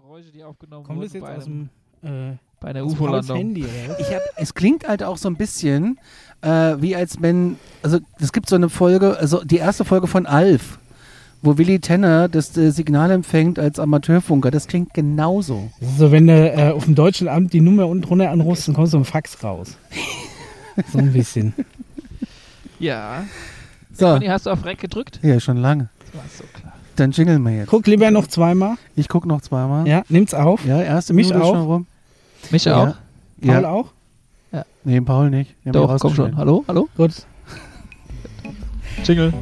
[0.00, 1.68] Geräusche, die aufgenommen Kommt wurden das jetzt bei, aus einem,
[2.02, 3.56] dem, äh, bei einer Pauls UFO-Landung.
[4.36, 5.98] Es klingt halt auch so ein bisschen
[6.42, 6.48] äh,
[6.80, 10.78] wie als wenn, also es gibt so eine Folge, also die erste Folge von Alf,
[11.42, 14.50] wo Willy Tenner das äh, Signal empfängt als Amateurfunker.
[14.50, 15.70] Das klingt genauso.
[15.80, 18.68] Das ist so, wenn du äh, auf dem deutschen Amt die Nummer unten drunter anrufst,
[18.68, 19.76] dann kommst du im Fax raus.
[20.92, 21.54] so ein bisschen.
[22.78, 23.24] Ja.
[23.92, 25.20] So, Conny, hast du auf Rec gedrückt?
[25.22, 25.90] ja, schon lange.
[26.06, 26.72] Das war so klar.
[26.96, 27.68] Dann jingeln wir jetzt.
[27.68, 28.74] Guck lieber noch zweimal.
[28.96, 29.86] Ich guck noch zweimal.
[29.88, 30.64] Ja, nimm's auf.
[30.66, 31.54] Ja, erste Mich Minute auch.
[31.54, 31.86] schon rum.
[32.50, 32.76] Mich Ja.
[32.76, 32.94] auch?
[33.42, 33.70] Paul Ja.
[33.70, 33.86] auch?
[34.82, 35.54] Nee, Paul nicht.
[35.64, 36.36] Doch, komm schon.
[36.36, 36.64] Hallo?
[36.66, 36.88] Hallo?
[36.96, 37.12] Gut.
[39.04, 39.32] Jingle.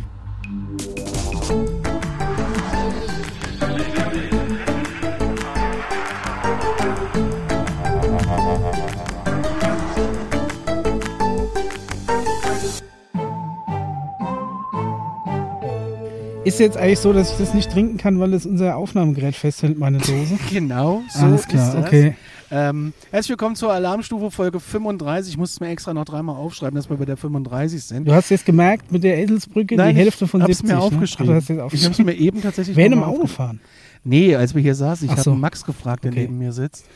[16.48, 19.78] Ist jetzt eigentlich so, dass ich das nicht trinken kann, weil es unser Aufnahmegerät festhält,
[19.78, 20.38] meine Dose?
[20.50, 21.84] Genau, so Alles klar, ist das.
[21.86, 22.16] okay.
[22.50, 25.34] Ähm, herzlich willkommen zur Alarmstufe Folge 35.
[25.34, 28.08] Ich muss es mir extra noch dreimal aufschreiben, dass wir bei der 35 sind.
[28.08, 30.68] Du hast jetzt gemerkt, mit der Eselsbrücke Nein, die Hälfte von ich hab's 70.
[30.70, 30.82] mir ne?
[30.86, 31.32] aufgeschrieben.
[31.34, 32.06] Ach, hast jetzt Ich habe es aufgeschrieben.
[32.14, 33.36] mir eben tatsächlich Während im Auto aufgeschrieben.
[33.36, 33.60] fahren.
[34.04, 35.34] Nee, als wir hier saßen, ich Ach habe so.
[35.34, 36.22] Max gefragt, der Okay.
[36.22, 36.86] neben mir sitzt,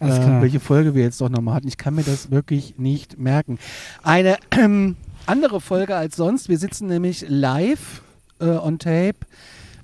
[0.00, 0.06] äh,
[0.40, 1.68] welche Folge wir jetzt doch nochmal hatten.
[1.68, 3.58] Ich kann mir das wirklich nicht merken.
[4.02, 6.48] Eine ähm, andere Folge als sonst.
[6.48, 8.00] Wir sitzen nämlich live
[8.42, 9.16] äh, on tape.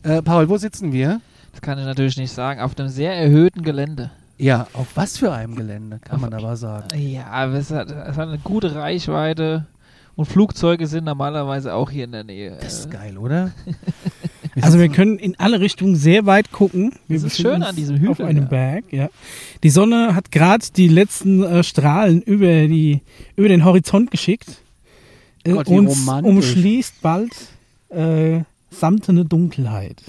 [0.03, 1.21] Äh, Paul, wo sitzen wir?
[1.53, 2.61] Das kann ich natürlich nicht sagen.
[2.61, 4.11] Auf einem sehr erhöhten Gelände.
[4.37, 6.87] Ja, auf was für einem Gelände, kann man aber sagen.
[6.97, 9.67] Ja, aber es hat, es hat eine gute Reichweite.
[10.15, 12.57] Und Flugzeuge sind normalerweise auch hier in der Nähe.
[12.61, 13.53] Das ist geil, oder?
[14.61, 16.93] Also wir können in alle Richtungen sehr weit gucken.
[17.07, 18.49] Wir Das ist schön an diesem Hügel, Auf einem ja.
[18.49, 19.09] Berg, ja.
[19.63, 23.03] Die Sonne hat gerade die letzten äh, Strahlen über, die,
[23.37, 24.63] über den Horizont geschickt.
[25.45, 26.29] Äh, Gott, wie und romantisch.
[26.29, 27.31] umschließt bald
[27.91, 30.03] äh, samtene Dunkelheit.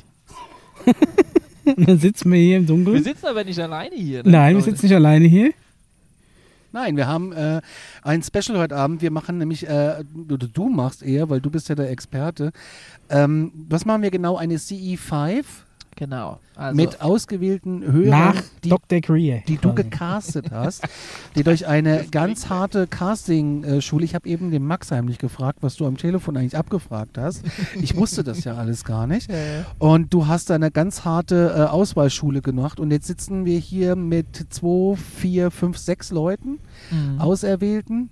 [1.66, 3.04] und dann sitzen wir hier im wir Dunkeln.
[3.04, 4.24] sitzen aber nicht alleine hier.
[4.24, 4.32] Ne?
[4.32, 5.52] Nein, wir sitzen nicht alleine hier.
[6.72, 7.62] Nein, wir haben äh,
[8.04, 9.02] ein Special heute Abend.
[9.02, 12.52] Wir machen nämlich, äh, du, du machst eher, weil du bist ja der Experte.
[13.10, 14.38] Ähm, was machen wir genau?
[14.38, 15.44] Eine CE5
[15.96, 16.40] Genau.
[16.56, 19.02] Also, mit ausgewählten Hörern, Nach die, Dr.
[19.02, 19.44] Greer.
[19.48, 20.88] die du gecastet hast,
[21.36, 25.86] die durch eine ganz harte Casting-Schule, ich habe eben den Max heimlich gefragt, was du
[25.86, 27.44] am Telefon eigentlich abgefragt hast.
[27.82, 29.30] Ich wusste das ja alles gar nicht.
[29.78, 33.96] Und du hast da eine ganz harte äh, Auswahlschule gemacht und jetzt sitzen wir hier
[33.96, 36.60] mit zwei, vier, fünf, sechs Leuten,
[36.92, 37.20] Mhm.
[37.20, 38.10] Auserwählten,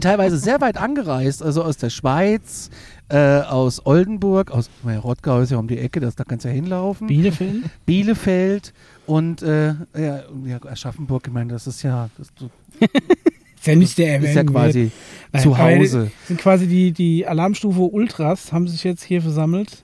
[0.00, 2.70] teilweise sehr weit angereist, also aus der Schweiz,
[3.08, 6.48] äh, aus Oldenburg, aus naja, Rottgau ist ja um die Ecke, das, da kannst du
[6.48, 7.64] ja hinlaufen, Bielefeld.
[7.86, 8.72] Bielefeld
[9.06, 14.20] und äh, ja, ja, Aschaffenburg, ich meine, das ist ja, das Ist ja nicht der
[14.22, 14.92] ist ja quasi.
[15.32, 19.82] Nein, zu Hause, Sind quasi die, die Alarmstufe Ultras, haben sich jetzt hier versammelt.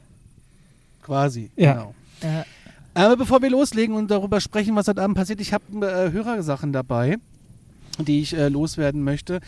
[1.02, 1.72] quasi, Ja.
[1.72, 1.94] genau.
[2.22, 2.44] Ja.
[2.94, 6.72] Aber bevor wir loslegen und darüber sprechen, was heute Abend passiert, ich habe äh, Hörersachen
[6.72, 7.16] dabei,
[7.98, 9.40] die ich äh, loswerden möchte.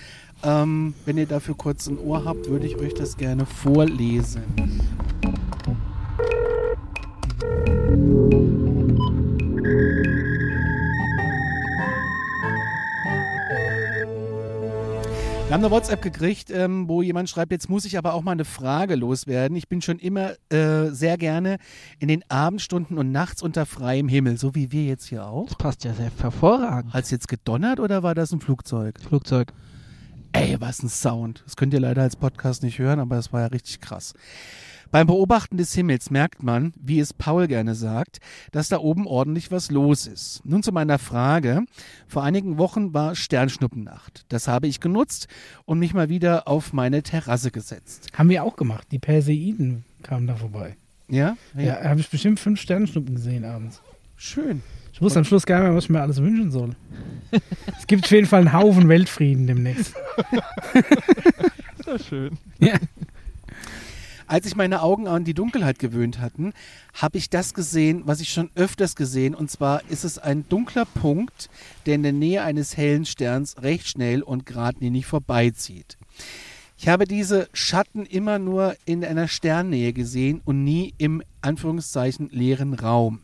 [0.42, 4.42] Ähm, wenn ihr dafür kurz ein Ohr habt, würde ich euch das gerne vorlesen.
[15.48, 18.32] Wir haben eine WhatsApp gekriegt, ähm, wo jemand schreibt, jetzt muss ich aber auch mal
[18.32, 19.56] eine Frage loswerden.
[19.56, 21.56] Ich bin schon immer äh, sehr gerne
[21.98, 25.46] in den Abendstunden und nachts unter freiem Himmel, so wie wir jetzt hier auch.
[25.46, 26.92] Das passt ja sehr hervorragend.
[26.92, 29.00] Hat es jetzt gedonnert oder war das ein Flugzeug?
[29.00, 29.54] Flugzeug.
[30.32, 31.42] Ey, was ein Sound.
[31.46, 34.12] Das könnt ihr leider als Podcast nicht hören, aber es war ja richtig krass.
[34.90, 38.18] Beim Beobachten des Himmels merkt man, wie es Paul gerne sagt,
[38.52, 40.40] dass da oben ordentlich was los ist.
[40.44, 41.62] Nun zu meiner Frage.
[42.06, 44.24] Vor einigen Wochen war Sternschnuppennacht.
[44.30, 45.28] Das habe ich genutzt
[45.66, 48.08] und mich mal wieder auf meine Terrasse gesetzt.
[48.14, 48.88] Haben wir auch gemacht.
[48.90, 50.76] Die Perseiden kamen da vorbei.
[51.08, 51.36] Ja?
[51.54, 53.82] Ja, habe ich bestimmt fünf Sternschnuppen gesehen abends.
[54.16, 54.62] Schön.
[54.92, 56.74] Ich wusste am Schluss gar nicht mehr, was ich mir alles wünschen soll.
[57.78, 59.94] es gibt auf jeden Fall einen Haufen Weltfrieden demnächst.
[61.88, 62.38] So schön.
[62.58, 62.74] Ja.
[64.28, 66.52] Als sich meine Augen an die Dunkelheit gewöhnt hatten,
[66.92, 69.34] habe ich das gesehen, was ich schon öfters gesehen.
[69.34, 71.48] Und zwar ist es ein dunkler Punkt,
[71.86, 75.96] der in der Nähe eines hellen Sterns recht schnell und geradlinig vorbeizieht.
[76.76, 82.74] Ich habe diese Schatten immer nur in einer Sternnähe gesehen und nie im Anführungszeichen leeren
[82.74, 83.20] Raum.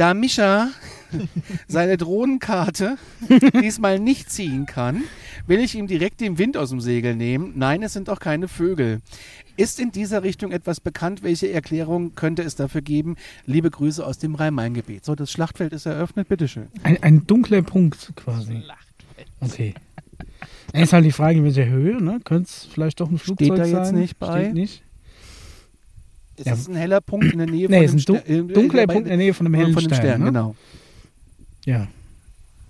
[0.00, 0.70] Da Mischa
[1.68, 2.96] seine Drohnenkarte
[3.60, 5.04] diesmal nicht ziehen kann,
[5.46, 7.52] will ich ihm direkt den Wind aus dem Segel nehmen.
[7.56, 9.02] Nein, es sind auch keine Vögel.
[9.60, 11.22] Ist in dieser Richtung etwas bekannt?
[11.22, 13.16] Welche Erklärung könnte es dafür geben?
[13.44, 15.04] Liebe Grüße aus dem Rhein-Main-Gebiet.
[15.04, 16.68] So, das Schlachtfeld ist eröffnet, bitteschön.
[16.82, 18.62] Ein, ein dunkler Punkt quasi.
[19.40, 19.74] Okay.
[20.72, 22.20] Dann ist halt die Frage, in welcher Höhe, ne?
[22.24, 23.82] Könnte es vielleicht doch ein Flugzeug Steht da sein?
[23.84, 24.40] jetzt nicht bei?
[24.44, 24.82] Steht nicht.
[26.36, 26.54] Ist Ja.
[26.54, 28.54] es ein heller Punkt in der Nähe Nee, von ist dem ein dun Ster- äh,
[28.54, 30.00] dunkler bei- Punkt in der Nähe von einem hellen von dem Stern.
[30.00, 30.26] Stern, ne?
[30.26, 30.56] genau.
[31.66, 31.86] Ja.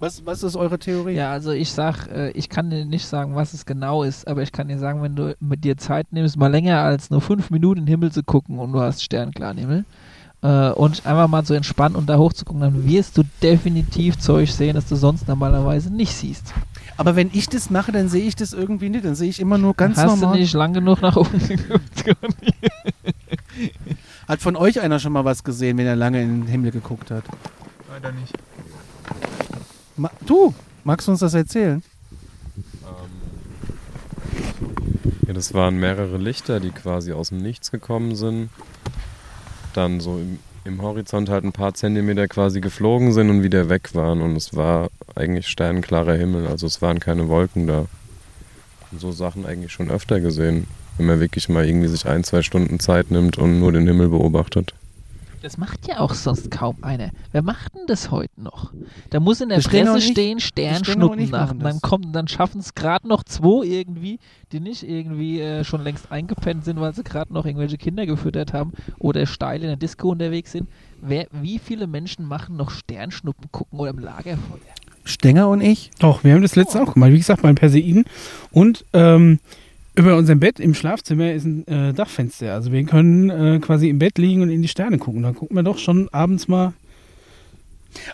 [0.01, 1.13] Was, was ist eure Theorie?
[1.13, 4.43] Ja, also ich sag, äh, ich kann dir nicht sagen, was es genau ist, aber
[4.43, 7.51] ich kann dir sagen, wenn du mit dir Zeit nimmst, mal länger als nur fünf
[7.51, 9.85] Minuten in den Himmel zu gucken und du hast sternklaren Himmel
[10.41, 14.75] äh, und einfach mal so entspannen und da hochzugucken, dann wirst du definitiv Zeug sehen,
[14.75, 16.55] das du sonst normalerweise nicht siehst.
[16.97, 19.05] Aber wenn ich das mache, dann sehe ich das irgendwie nicht.
[19.05, 20.35] Dann sehe ich immer nur ganz hast normal.
[20.35, 22.05] du nicht lang genug nach oben geguckt?
[24.27, 27.11] Hat von euch einer schon mal was gesehen, wenn er lange in den Himmel geguckt
[27.11, 27.25] hat?
[27.91, 28.35] Leider nicht.
[30.01, 31.83] Ma du, magst du uns das erzählen?
[35.27, 38.49] Ja, das waren mehrere Lichter, die quasi aus dem Nichts gekommen sind.
[39.75, 43.95] Dann so im, im Horizont halt ein paar Zentimeter quasi geflogen sind und wieder weg
[43.95, 44.23] waren.
[44.23, 47.85] Und es war eigentlich sternklarer Himmel, also es waren keine Wolken da.
[48.93, 50.67] Und so Sachen eigentlich schon öfter gesehen,
[50.97, 54.09] wenn man wirklich mal irgendwie sich ein, zwei Stunden Zeit nimmt und nur den Himmel
[54.09, 54.73] beobachtet.
[55.43, 57.11] Das macht ja auch sonst kaum einer.
[57.33, 58.73] Wer macht denn das heute noch?
[59.09, 61.55] Da muss in der Das Presse stehen, Sternschnuppen nach.
[61.59, 64.19] dann kommen, dann schaffen es gerade noch zwei irgendwie,
[64.53, 68.53] die nicht irgendwie äh, schon längst eingepennt sind, weil sie gerade noch irgendwelche Kinder gefüttert
[68.53, 70.69] haben oder steil in der Disco unterwegs sind.
[71.01, 74.61] Wer, wie viele Menschen machen noch Sternschnuppen gucken oder im Lagerfeuer?
[75.05, 75.91] Stenger und ich?
[75.99, 77.13] Doch, wir haben das letzte auch gemacht.
[77.13, 78.05] Wie gesagt, beim Perseiden.
[78.53, 79.41] Und ähm,
[79.95, 82.55] über unserem Bett im Schlafzimmer ist ein äh, Dachfenster.
[82.55, 85.23] Also wir können äh, quasi im Bett liegen und in die Sterne gucken.
[85.23, 86.73] Da gucken wir doch schon abends mal.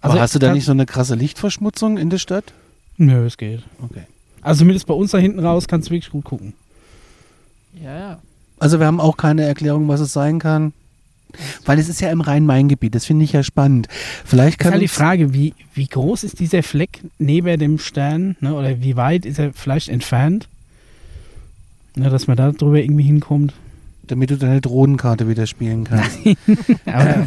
[0.00, 2.52] Aber Also, hast du da nicht so eine krasse Lichtverschmutzung in der Stadt?
[2.96, 3.62] Nö, es geht.
[3.82, 4.02] Okay.
[4.40, 6.55] Also zumindest bei uns da hinten raus kannst du wirklich gut gucken.
[7.82, 8.19] Ja, ja.
[8.58, 10.72] Also wir haben auch keine Erklärung, was es sein kann.
[11.67, 13.88] Weil es ist ja im Rhein-Main-Gebiet, das finde ich ja spannend.
[14.25, 17.79] Vielleicht Das kann ist halt die Frage, wie, wie groß ist dieser Fleck neben dem
[17.79, 18.37] Stern?
[18.40, 18.55] Ne?
[18.55, 20.49] Oder wie weit ist er vielleicht entfernt?
[21.96, 23.54] Ne, dass man da drüber irgendwie hinkommt.
[24.06, 26.19] damit du deine Drohnenkarte wieder spielen kannst.
[26.87, 27.26] Aber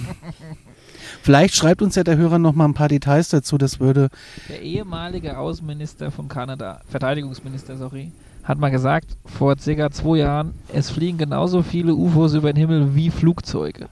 [1.22, 4.10] Vielleicht schreibt uns ja der Hörer noch mal ein paar Details dazu, das würde
[4.48, 8.12] Der ehemalige Außenminister von Kanada, Verteidigungsminister, sorry,
[8.44, 12.96] hat mal gesagt, vor circa zwei Jahren, es fliegen genauso viele UFOs über den Himmel
[12.96, 13.88] wie Flugzeuge.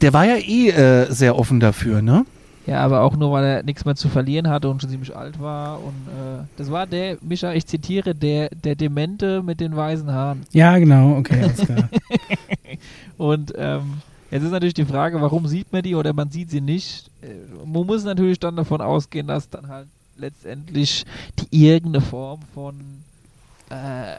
[0.00, 2.24] Der war ja eh äh, sehr offen dafür, ne?
[2.66, 5.38] Ja, aber auch nur, weil er nichts mehr zu verlieren hatte und schon ziemlich alt
[5.40, 5.82] war.
[5.82, 10.46] Und äh, das war der, Micha, ich zitiere, der, der Demente mit den weißen Haaren.
[10.52, 11.88] ja, genau, okay, alles klar.
[13.18, 13.98] Und ähm,
[14.30, 17.10] jetzt ist natürlich die Frage, warum sieht man die oder man sieht sie nicht?
[17.22, 21.04] Äh, man muss natürlich dann davon ausgehen, dass dann halt letztendlich
[21.38, 22.74] die irgendeine Form von,
[23.70, 24.16] äh,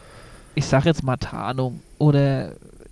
[0.54, 2.52] ich sag jetzt mal Tarnung oder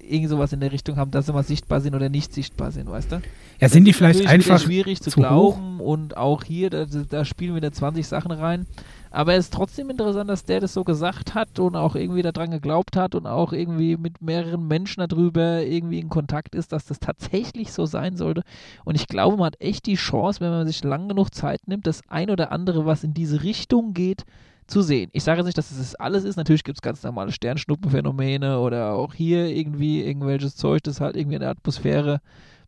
[0.10, 2.90] irgend sowas in der Richtung haben, dass sie mal sichtbar sind oder nicht sichtbar sind,
[2.90, 3.22] weißt du?
[3.60, 5.28] Ja, sind die vielleicht einfach schwierig zu, zu hoch?
[5.28, 8.66] glauben und auch hier, da, da spielen wieder 20 Sachen rein.
[9.14, 12.50] Aber es ist trotzdem interessant, dass der das so gesagt hat und auch irgendwie daran
[12.50, 17.00] geglaubt hat und auch irgendwie mit mehreren Menschen darüber irgendwie in Kontakt ist, dass das
[17.00, 18.42] tatsächlich so sein sollte.
[18.86, 21.86] Und ich glaube, man hat echt die Chance, wenn man sich lang genug Zeit nimmt,
[21.86, 24.26] das ein oder andere, was in diese Richtung geht,
[24.68, 25.10] zu sehen.
[25.14, 26.36] Ich sage jetzt nicht, dass es das alles ist.
[26.38, 31.36] Natürlich gibt es ganz normale Sternschnuppenphänomene oder auch hier irgendwie irgendwelches Zeug, das halt irgendwie
[31.36, 32.22] in der Atmosphäre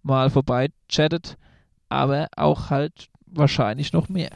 [0.03, 1.37] mal vorbei chattet,
[1.89, 4.31] aber auch halt wahrscheinlich noch mehr.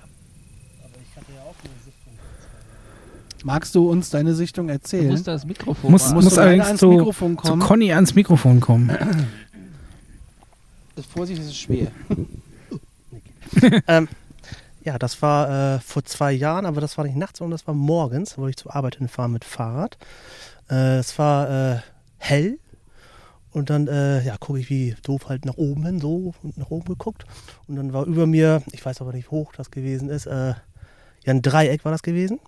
[3.46, 5.12] Magst du uns deine Sichtung Du erzählen?
[5.12, 7.62] musst das Mikrofon Muss- muss du allerdings ans zu- Mikrofon zu kommen?
[7.62, 8.90] Conny ans Mikrofon kommen.
[11.14, 11.88] Vorsicht, das ist schwer.
[13.88, 14.10] ähm,
[14.90, 17.76] ja, das war äh, vor zwei Jahren, aber das war nicht nachts, sondern das war
[17.76, 20.00] morgens, wollte ich zur Arbeit hinfahren mit Fahrrad.
[20.68, 21.80] Äh, es war äh,
[22.18, 22.58] hell
[23.52, 26.72] und dann äh, ja, gucke ich wie doof halt nach oben hin, so und nach
[26.72, 27.26] oben geguckt.
[27.68, 30.50] Und dann war über mir, ich weiß aber nicht, wie hoch das gewesen ist, äh,
[30.50, 30.56] ja,
[31.28, 32.40] ein Dreieck war das gewesen.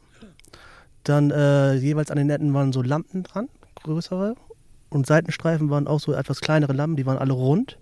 [1.03, 3.49] Dann äh, jeweils an den Netten waren so Lampen dran,
[3.83, 4.33] größere.
[4.89, 7.77] Und Seitenstreifen waren auch so etwas kleinere Lampen, die waren alle rund.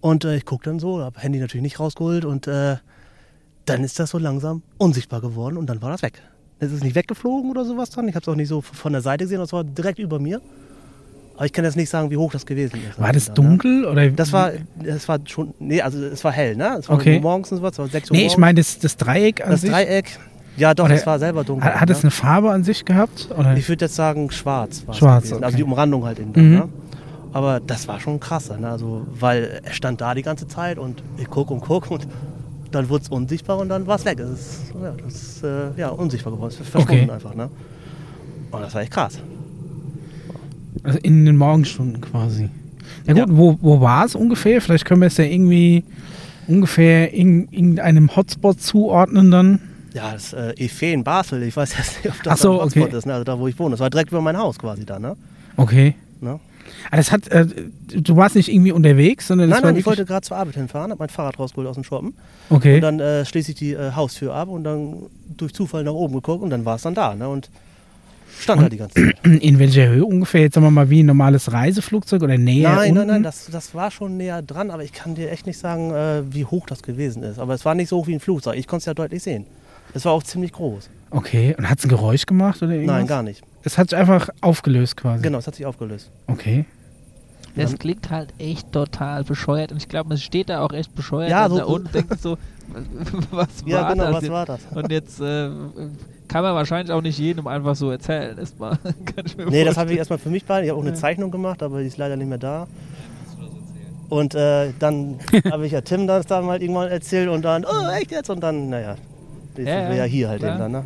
[0.00, 2.46] Und äh, ich gucke dann so, habe Handy natürlich nicht rausgeholt und
[3.66, 6.20] dann ist das so langsam unsichtbar geworden und dann war das weg.
[6.60, 8.08] Es ist nicht weggeflogen oder sowas dann.
[8.08, 10.40] Ich habe es auch nicht so von der Seite gesehen, das war direkt über mir.
[11.36, 12.98] Aber ich kann jetzt nicht sagen, wie hoch das gewesen ist.
[13.00, 13.34] War das ne?
[13.34, 13.84] dunkel?
[13.86, 14.52] Oder Das war,
[14.82, 16.76] das war schon, nee, also es war hell, ne?
[16.78, 17.18] Es war Okay.
[17.18, 19.50] morgens und so was, es war 6 Uhr Nee, ich meine das, das Dreieck an
[19.50, 19.70] das sich.
[19.70, 20.16] Dreieck,
[20.56, 21.68] ja doch, Oder- es war selber dunkel.
[21.68, 22.02] Hat, hat es ne?
[22.04, 23.30] eine Farbe an sich gehabt?
[23.36, 23.56] Oder?
[23.56, 24.84] Ich würde jetzt sagen schwarz.
[24.86, 25.42] war's Schwarz, okay.
[25.44, 26.54] Also die Umrandung halt in Mhm.
[26.54, 26.68] ne?
[27.32, 28.68] Aber das war schon krass, ne?
[28.68, 32.06] also, weil er stand da die ganze Zeit und ich gucke und gucke und
[32.74, 34.18] dann wurde es unsichtbar und dann war es weg.
[34.20, 37.10] Es ist, ja, das ist äh, ja, unsichtbar geworden, es ist verschwunden Okay.
[37.12, 37.34] einfach.
[37.34, 37.50] Ne?
[38.50, 39.18] Und das war echt krass.
[40.82, 42.48] Also in den Morgenstunden quasi.
[43.06, 43.36] Ja gut, Ja.
[43.36, 44.60] wo, wo war es ungefähr?
[44.60, 45.84] Vielleicht können wir es ja irgendwie
[46.46, 49.60] ungefähr in irgendeinem Hotspot zuordnen dann.
[49.94, 52.64] Ja, das äh, Efe in Basel, ich weiß jetzt nicht, ob das Ach so, ein
[52.64, 52.96] Hotspot okay.
[52.98, 53.12] ist, ne?
[53.14, 53.70] also da wo ich wohne.
[53.72, 54.98] Das war direkt über mein Haus quasi da.
[54.98, 55.16] Ne?
[55.56, 55.94] Okay.
[56.20, 56.38] Ne?
[56.90, 57.46] Ah, das hat, äh,
[57.88, 60.54] du warst nicht irgendwie unterwegs, sondern das Nein, war nein, ich wollte gerade zur Arbeit
[60.54, 62.14] hinfahren, habe mein Fahrrad rausgeholt aus dem Shoppen.
[62.50, 62.76] Okay.
[62.76, 66.14] Und dann äh, schließe ich die äh, Haustür ab und dann durch Zufall nach oben
[66.14, 67.14] geguckt und dann war es dann da.
[67.14, 67.28] Ne?
[67.28, 67.50] Und
[68.40, 69.16] stand da die ganze Zeit.
[69.24, 70.42] In welcher Höhe ungefähr?
[70.42, 72.74] Jetzt sagen wir mal wie ein normales Reiseflugzeug oder näher?
[72.74, 72.98] Nein, unten?
[72.98, 75.92] nein, nein, das, das war schon näher dran, aber ich kann dir echt nicht sagen,
[75.92, 77.38] äh, wie hoch das gewesen ist.
[77.38, 78.56] Aber es war nicht so hoch wie ein Flugzeug.
[78.56, 79.46] Ich konnte es ja deutlich sehen.
[79.94, 80.90] Es war auch ziemlich groß.
[81.10, 81.54] Okay.
[81.56, 82.96] Und hat es ein Geräusch gemacht oder irgendwas?
[82.96, 83.42] Nein, gar nicht.
[83.64, 85.22] Es hat sich einfach aufgelöst quasi.
[85.22, 86.10] Genau, es hat sich aufgelöst.
[86.26, 86.64] Okay.
[87.56, 91.30] Das klingt halt echt total bescheuert und ich glaube, man steht da auch echt bescheuert
[91.30, 92.36] Ja, da so- und denkt so,
[93.30, 94.60] was war Ja, genau, das was war das?
[94.74, 95.50] Und jetzt äh,
[96.26, 98.36] kann man wahrscheinlich auch nicht jedem einfach so erzählen.
[98.36, 98.76] Erstmal.
[99.04, 99.76] Kann ich mir Nee, das vorstellen.
[99.76, 100.64] habe ich erstmal für mich behalten.
[100.64, 102.66] Ich habe auch eine Zeichnung gemacht, aber die ist leider nicht mehr da.
[104.08, 105.18] Und äh, dann
[105.52, 108.30] habe ich ja Tim das dann mal irgendwann erzählt und dann, oh, echt jetzt?
[108.30, 108.96] Und dann, naja,
[109.56, 110.52] jetzt Ja, sind wir ja, ja hier halt klar.
[110.52, 110.84] eben dann, ne?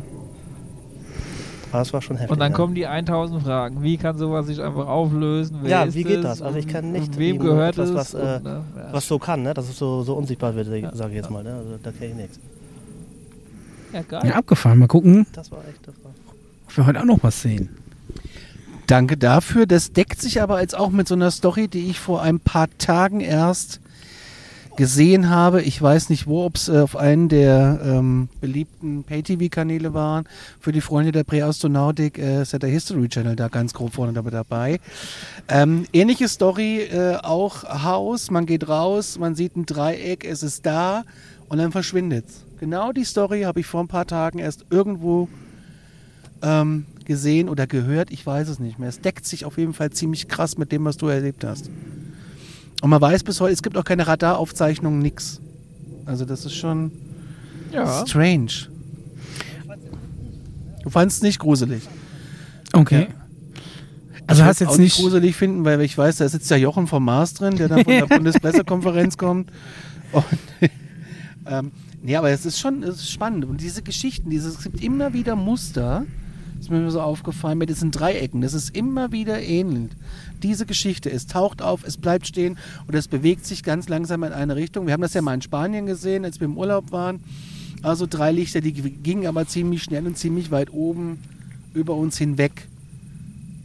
[1.71, 2.31] Aber es war schon heftig.
[2.31, 2.55] Und dann ja.
[2.55, 3.83] kommen die 1000 Fragen.
[3.83, 5.59] Wie kann sowas sich einfach auflösen?
[5.61, 6.23] Wer Ja, ist wie geht es?
[6.23, 6.41] das?
[6.41, 8.87] Also ich kann nicht Wem gehört etwas, was, äh, Und, ne, ja.
[8.93, 9.53] was so kann, ne?
[9.53, 11.43] dass es so, so unsichtbar wird, sage ich jetzt mal.
[11.43, 11.53] Ne?
[11.53, 12.39] Also da kenne ich nichts.
[13.93, 14.21] ja, geil.
[14.25, 14.79] Ja, abgefahren.
[14.79, 16.11] Mal gucken, Das war echt, das war.
[16.67, 17.69] ob wir heute auch noch was sehen.
[18.87, 19.67] Danke dafür.
[19.67, 22.67] Das deckt sich aber jetzt auch mit so einer Story, die ich vor ein paar
[22.79, 23.79] Tagen erst
[24.79, 25.61] gesehen habe.
[25.61, 30.23] Ich weiß nicht wo, ob es äh, auf einen der ähm, beliebten Pay-TV-Kanäle waren.
[30.61, 34.13] Für die Freunde der Präastronautik äh, ist ja der History Channel da ganz grob vorne
[34.13, 34.79] dabei.
[35.49, 40.65] Ähm, ähnliche Story, äh, auch Haus, man geht raus, man sieht ein Dreieck, es ist
[40.65, 41.03] da
[41.49, 42.45] und dann verschwindet's.
[42.61, 45.27] Genau die Story habe ich vor ein paar Tagen erst irgendwo
[46.41, 48.87] ähm, gesehen oder gehört, ich weiß es nicht mehr.
[48.87, 51.69] Es deckt sich auf jeden Fall ziemlich krass mit dem, was du erlebt hast.
[52.81, 55.41] Und man weiß bis heute, es gibt auch keine Radaraufzeichnungen, nix.
[56.05, 56.91] Also das ist schon
[57.71, 58.05] Ja.
[58.05, 58.67] strange.
[60.83, 61.83] Du fandest es nicht gruselig.
[62.73, 63.07] Okay.
[63.09, 63.15] Ja.
[64.27, 64.97] Also ich hast jetzt auch nicht.
[64.97, 67.93] gruselig finden, weil ich weiß, da sitzt ja Jochen vom Mars drin, der dann von
[67.93, 69.51] der Bundespressekonferenz kommt.
[70.11, 70.23] Und,
[71.47, 71.71] ähm,
[72.01, 73.45] nee, aber es ist schon es ist spannend.
[73.45, 76.05] Und diese Geschichten, dieses, es gibt immer wieder Muster,
[76.59, 78.41] ist mir so aufgefallen, mit diesen Dreiecken.
[78.41, 79.91] Das ist immer wieder ähnlich.
[80.43, 84.33] Diese Geschichte, es taucht auf, es bleibt stehen und es bewegt sich ganz langsam in
[84.33, 84.85] eine Richtung.
[84.85, 87.21] Wir haben das ja mal in Spanien gesehen, als wir im Urlaub waren.
[87.81, 91.19] Also drei Lichter, die gingen aber ziemlich schnell und ziemlich weit oben
[91.73, 92.67] über uns hinweg.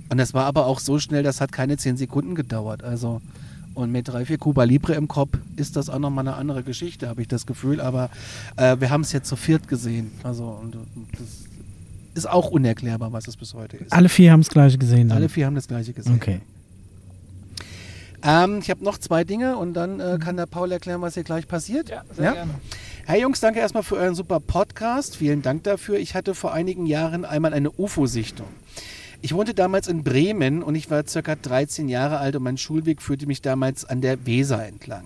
[0.09, 2.85] Und das war aber auch so schnell, das hat keine zehn Sekunden gedauert.
[2.85, 3.21] Also,
[3.75, 7.09] und mit drei, vier Cuba Libre im Kopf ist das auch nochmal eine andere Geschichte,
[7.09, 7.81] habe ich das Gefühl.
[7.81, 8.11] Aber
[8.57, 10.13] äh, wir haben es jetzt zu viert gesehen.
[10.23, 11.54] Also, und, und das
[12.15, 13.93] ist auch unerklärbar, was es bis heute ist.
[13.93, 15.09] Alle vier haben das gleiche gesehen.
[15.09, 15.19] Dann.
[15.19, 16.15] Alle vier haben das gleiche gesehen.
[16.15, 16.41] Okay.
[18.23, 21.25] Ähm, ich habe noch zwei Dinge und dann äh, kann der Paul erklären, was hier
[21.25, 21.91] gleich passiert.
[21.91, 22.33] Ja, sehr Ja?
[22.33, 22.55] gerne.
[23.07, 25.17] Hey Jungs, danke erstmal für euren super Podcast.
[25.17, 25.99] Vielen Dank dafür.
[25.99, 28.47] Ich hatte vor einigen Jahren einmal eine UFO-Sichtung.
[29.21, 33.03] Ich wohnte damals in Bremen und ich war circa 13 Jahre alt und mein Schulweg
[33.03, 35.05] führte mich damals an der Weser entlang.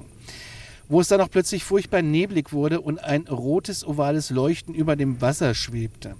[0.89, 5.21] Wo es dann auch plötzlich furchtbar neblig wurde und ein rotes, ovales Leuchten über dem
[5.21, 6.15] Wasser schwebte.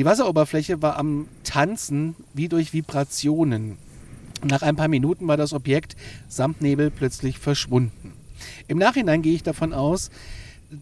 [0.00, 3.76] Die Wasseroberfläche war am Tanzen wie durch Vibrationen.
[4.42, 5.94] Nach ein paar Minuten war das Objekt
[6.26, 8.14] samt Nebel plötzlich verschwunden.
[8.66, 10.10] Im Nachhinein gehe ich davon aus,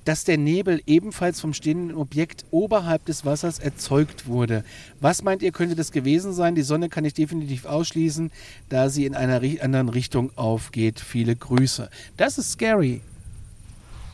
[0.05, 4.63] dass der Nebel ebenfalls vom stehenden Objekt oberhalb des Wassers erzeugt wurde.
[5.01, 6.55] Was meint ihr, könnte das gewesen sein?
[6.55, 8.31] Die Sonne kann ich definitiv ausschließen,
[8.69, 11.01] da sie in einer anderen Richtung aufgeht.
[11.01, 11.91] Viele Grüße.
[12.17, 13.01] Das ist scary.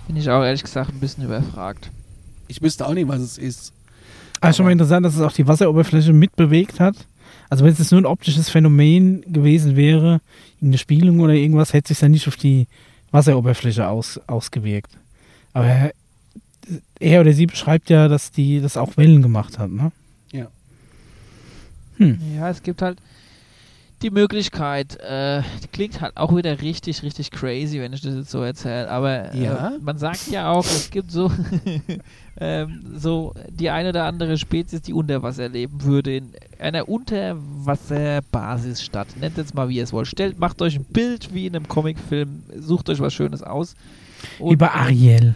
[0.07, 1.91] Bin ich auch ehrlich gesagt ein bisschen überfragt.
[2.49, 3.75] Ich wüsste auch nicht, was es ist.
[4.45, 6.97] Aber schon mal interessant, dass es auch die Wasseroberfläche mitbewegt hat.
[7.49, 10.21] Also wenn es jetzt nur ein optisches Phänomen gewesen wäre,
[10.63, 12.67] eine Spiegelung oder irgendwas, hätte sich dann nicht auf die
[13.11, 14.99] Wasseroberfläche aus, ausgewirkt.
[15.53, 15.93] Aber er,
[17.01, 19.93] er oder sie beschreibt ja, dass die das auch Wellen gemacht hat, ne?
[20.33, 20.49] Ja.
[21.99, 22.19] Hm.
[22.37, 22.99] Ja, es gibt halt
[24.05, 28.31] die Möglichkeit, äh, die klingt halt auch wieder richtig, richtig crazy, wenn ich das jetzt
[28.31, 28.91] so erzähle.
[28.91, 29.71] Aber Ja.
[29.71, 31.33] äh, man sagt ja auch, es gibt so,
[32.39, 39.17] ähm, so die eine oder andere Spezies, die unter Wasser leben würde, in einer Unterwasserbasisstadt.
[39.19, 40.07] Nennt jetzt mal, wie ihr es wollt.
[40.07, 43.75] Stellt, macht euch ein Bild wie in einem Comicfilm, sucht euch was Schönes aus.
[44.39, 45.35] Wie bei Ariel.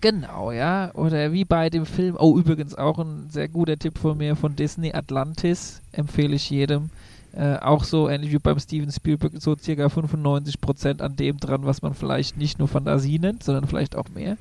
[0.00, 0.94] Genau, ja.
[0.94, 4.56] Oder wie bei dem Film, oh, übrigens auch ein sehr guter Tipp von mir von
[4.56, 6.88] Disney, Atlantis, empfehle ich jedem.
[7.36, 11.82] Äh, auch so ähnlich wie beim Steven Spielberg, so circa 95% an dem dran, was
[11.82, 14.38] man vielleicht nicht nur Fantasie nennt, sondern vielleicht auch mehr.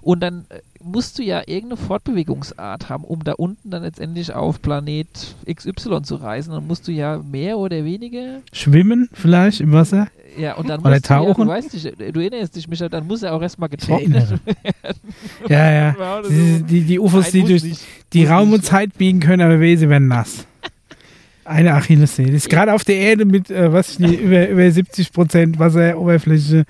[0.00, 4.62] Und dann äh, musst du ja irgendeine Fortbewegungsart haben, um da unten dann letztendlich auf
[4.62, 5.08] Planet
[5.52, 6.52] XY zu reisen.
[6.52, 10.06] Dann musst du ja mehr oder weniger Schwimmen vielleicht im Wasser?
[10.38, 11.46] ja, und dann Oder musst du, ja, tauchen?
[11.46, 14.28] du weißt nicht, du erinnerst dich, Michael, dann muss er auch erstmal getrocknet
[15.48, 15.96] Ja, ja.
[15.98, 17.80] Ja, Die, die, die UFOs, Nein, die durch nicht.
[18.12, 20.46] die Muss Raum und Zeit biegen können, aber weh, sie werden nass.
[21.46, 22.32] Eine Achillessehne.
[22.32, 26.64] Ist gerade auf der Erde mit, äh, was ich über, über 70 Prozent Wasseroberfläche.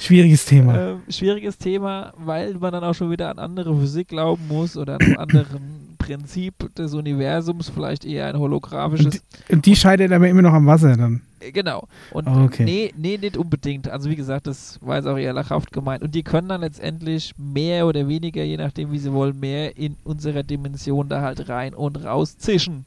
[0.00, 0.92] Schwieriges Thema.
[0.92, 4.94] Ähm, schwieriges Thema, weil man dann auch schon wieder an andere Physik glauben muss oder
[4.94, 9.22] an einem anderen Prinzip des Universums, vielleicht eher ein holographisches.
[9.50, 11.20] Und die scheitert aber immer noch am Wasser dann.
[11.40, 11.86] Äh, Genau.
[12.12, 12.64] Und Okay.
[12.64, 13.88] nee, nee, nicht unbedingt.
[13.88, 16.02] Also wie gesagt, das war jetzt auch eher lachhaft gemeint.
[16.02, 19.96] Und die können dann letztendlich mehr oder weniger, je nachdem wie sie wollen, mehr in
[20.04, 22.84] unserer Dimension da halt rein und raus zischen.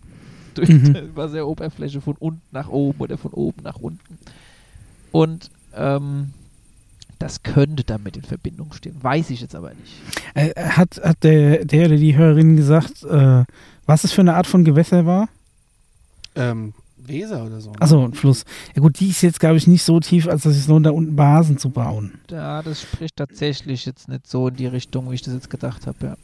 [0.55, 0.93] Durch Mhm.
[0.93, 4.17] die Wasseroberfläche von unten nach oben oder von oben nach unten.
[5.11, 6.31] Und ähm,
[7.19, 8.95] das könnte damit in Verbindung stehen.
[9.01, 9.93] Weiß ich jetzt aber nicht.
[10.33, 13.43] Äh, hat, hat der, der oder die Hörerin gesagt, äh,
[13.85, 15.29] was es für eine Art von Gewässer war?
[16.35, 17.71] Ähm, Weser oder so.
[17.71, 17.81] ne?
[17.81, 18.45] Achso, ein Fluss.
[18.75, 20.91] Ja gut, die ist jetzt, glaube ich, nicht so tief, als dass es lohnt, da
[20.91, 22.13] unten Basen zu bauen.
[22.31, 25.85] Ja, das spricht tatsächlich jetzt nicht so in die Richtung, wie ich das jetzt gedacht
[25.85, 25.97] habe.
[26.05, 26.17] Ja.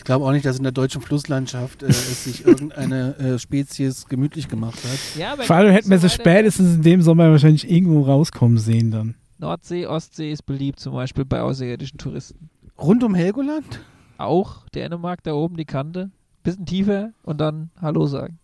[0.00, 4.06] Ich glaube auch nicht, dass in der deutschen Flusslandschaft äh, es sich irgendeine äh, Spezies
[4.06, 4.98] gemütlich gemacht hat.
[5.18, 8.90] Ja, Vor allem hätten wir so sie spätestens in dem Sommer wahrscheinlich irgendwo rauskommen sehen
[8.90, 9.14] dann.
[9.36, 12.48] Nordsee, Ostsee ist beliebt, zum Beispiel bei außerirdischen Touristen.
[12.80, 13.80] Rund um Helgoland?
[14.16, 16.10] Auch Dänemark da oben die Kante,
[16.44, 18.38] bisschen tiefer und dann Hallo sagen.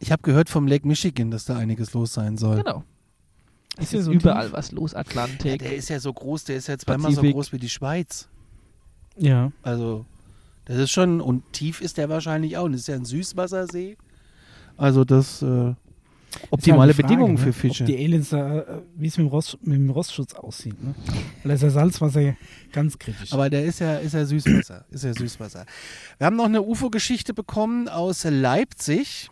[0.00, 2.56] Ich habe gehört vom Lake Michigan, dass da einiges los sein soll.
[2.62, 2.82] Genau.
[3.78, 4.52] Ist Es ja ist so überall tief?
[4.54, 5.58] was los, Ja, Atlantik.
[5.58, 7.34] der ist ja so groß, der ist ja zweimal so Pazifik.
[7.34, 8.26] groß wie die Schweiz.
[9.18, 9.52] Ja.
[9.62, 10.06] Also,
[10.66, 12.64] das ist schon, und tief ist der wahrscheinlich auch.
[12.64, 13.96] Und das ist ja ein Süßwassersee.
[14.76, 15.74] Also, das äh,
[16.50, 17.40] optimale Ist halt Frage, Bedingungen ne?
[17.40, 17.84] für Fische.
[17.84, 18.64] Ob die Aliens da, äh,
[18.96, 20.82] wie es mit dem, Rost, mit dem Rostschutz aussieht.
[20.82, 20.94] Ne?
[21.42, 22.36] Weil da ist ja Salzwasser
[22.72, 23.32] ganz kritisch.
[23.32, 24.84] Aber der ist ja, ist ja Süßwasser.
[24.90, 25.66] Ist ja Süßwasser.
[26.18, 29.30] Wir haben noch eine UFO-Geschichte bekommen aus Leipzig.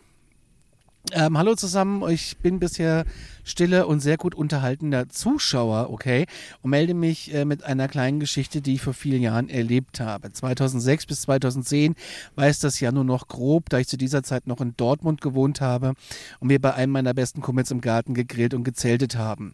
[1.11, 3.05] Ähm, hallo zusammen, ich bin bisher
[3.43, 6.25] stille und sehr gut unterhaltener Zuschauer, okay,
[6.63, 10.31] und melde mich äh, mit einer kleinen Geschichte, die ich vor vielen Jahren erlebt habe.
[10.31, 11.95] 2006 bis 2010
[12.35, 15.61] weiß das ja nur noch grob, da ich zu dieser Zeit noch in Dortmund gewohnt
[15.61, 15.93] habe
[16.39, 19.53] und wir bei einem meiner besten Kumpels im Garten gegrillt und gezeltet haben.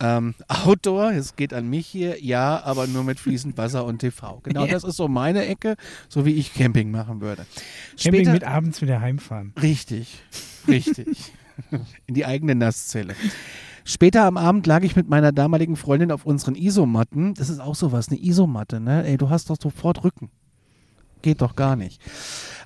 [0.00, 4.40] Ähm, Outdoor, es geht an mich hier, ja, aber nur mit fließend Wasser und TV.
[4.42, 4.72] Genau, Ja.
[4.72, 5.76] das ist so meine Ecke,
[6.08, 7.46] so wie ich Camping machen würde.
[8.00, 9.52] Camping Später- mit abends wieder heimfahren.
[9.62, 10.20] Richtig,
[10.66, 11.32] richtig.
[12.06, 13.14] In die eigene Nasszelle.
[13.84, 17.34] Später am Abend lag ich mit meiner damaligen Freundin auf unseren Isomatten.
[17.34, 19.06] Das ist auch sowas, eine Isomatte, ne?
[19.06, 20.30] Ey, du hast doch sofort Rücken.
[21.22, 22.00] Geht doch gar nicht.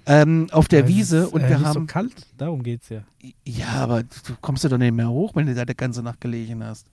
[0.09, 1.73] Ähm, auf der Weil es Wiese ist, und äh, wir haben.
[1.75, 3.03] so kalt, darum geht's ja.
[3.44, 6.21] Ja, aber du kommst ja doch nicht mehr hoch, wenn du da die ganze Nacht
[6.21, 6.87] gelegen hast.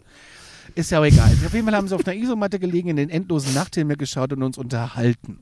[0.73, 1.32] Ist ja auch egal.
[1.45, 4.43] Auf jeden Fall haben sie auf einer Isomatte gelegen, in den endlosen Nachthimmel geschaut und
[4.43, 5.39] uns unterhalten.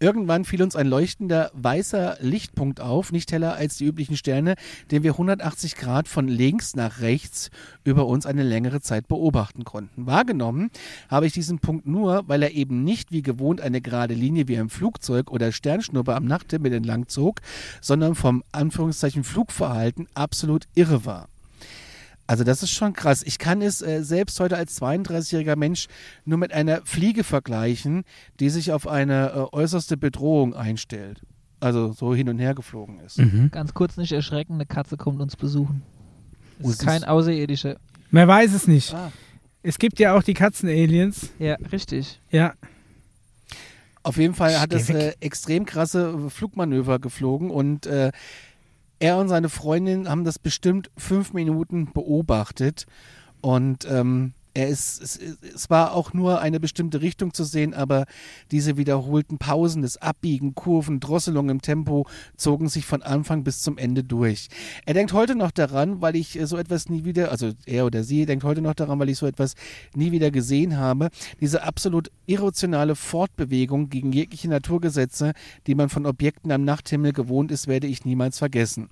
[0.00, 4.54] Irgendwann fiel uns ein leuchtender weißer Lichtpunkt auf, nicht heller als die üblichen Sterne,
[4.90, 7.50] den wir 180 Grad von links nach rechts
[7.84, 10.06] über uns eine längere Zeit beobachten konnten.
[10.06, 10.70] Wahrgenommen
[11.08, 14.58] habe ich diesen Punkt nur, weil er eben nicht wie gewohnt eine gerade Linie wie
[14.58, 17.40] ein Flugzeug oder Sternschnuppe am Nachthimmel entlang zog,
[17.80, 21.28] sondern vom Anführungszeichen Flugverhalten absolut irre war.
[22.26, 23.22] Also das ist schon krass.
[23.24, 25.86] Ich kann es äh, selbst heute als 32-jähriger Mensch
[26.24, 28.04] nur mit einer Fliege vergleichen,
[28.40, 31.20] die sich auf eine äh, äußerste Bedrohung einstellt.
[31.60, 33.20] Also so hin und her geflogen ist.
[33.50, 35.82] Ganz kurz nicht erschrecken, eine Katze kommt uns besuchen.
[36.62, 37.76] Oh, Ist es kein Außerirdischer.
[38.10, 38.92] Man weiß es nicht.
[38.92, 39.10] Ah.
[39.62, 41.30] Es gibt ja auch die Katzen-Aliens.
[41.38, 42.20] Ja, richtig.
[42.30, 42.54] Ja.
[44.02, 48.12] Auf jeden Fall hat Geh es äh, extrem krasse Flugmanöver geflogen und äh,
[48.98, 52.86] er und seine Freundin haben das bestimmt fünf Minuten beobachtet
[53.40, 55.20] und ähm, er ist, es,
[55.54, 58.06] es war auch nur eine bestimmte Richtung zu sehen, aber
[58.50, 62.06] diese wiederholten Pausen, das Abbiegen, Kurven, Drosselung im Tempo
[62.38, 64.48] zogen sich von Anfang bis zum Ende durch.
[64.86, 68.02] Er denkt heute noch daran, weil ich äh, so etwas nie wieder, also er oder
[68.02, 69.56] sie denkt heute noch daran, weil ich so etwas
[69.94, 71.10] nie wieder gesehen habe.
[71.38, 75.32] Diese absolut irrationale Fortbewegung gegen jegliche Naturgesetze,
[75.66, 78.88] die man von Objekten am Nachthimmel gewohnt ist, werde ich niemals vergessen.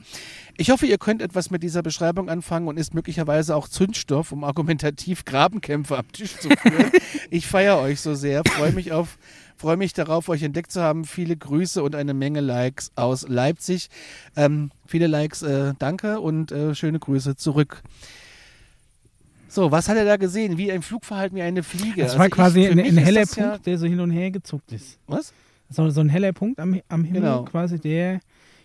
[0.57, 4.45] Ich hoffe, ihr könnt etwas mit dieser Beschreibung anfangen und ist möglicherweise auch Zündstoff, um
[4.45, 6.91] argumentativ Grabenkämpfe am Tisch zu führen.
[7.31, 9.19] ich feiere euch so sehr, freue mich auf
[9.57, 11.05] Freue mich darauf, euch entdeckt zu haben.
[11.05, 13.89] Viele Grüße und eine Menge Likes aus Leipzig.
[14.37, 17.81] Ähm, viele Likes, äh, danke und äh, schöne Grüße zurück.
[19.49, 20.59] So, was hat er da gesehen?
[20.59, 22.03] Wie ein Flugverhalten wie eine Fliege.
[22.03, 24.01] Das Also war ich- quasi für ein, ein heller das ja- Punkt, der so hin
[24.01, 24.99] und her gezuckt ist.
[25.07, 25.33] Was?
[25.71, 27.45] So, so ein heller Punkt am, am Himmel Genau.
[27.45, 28.21] quasi, der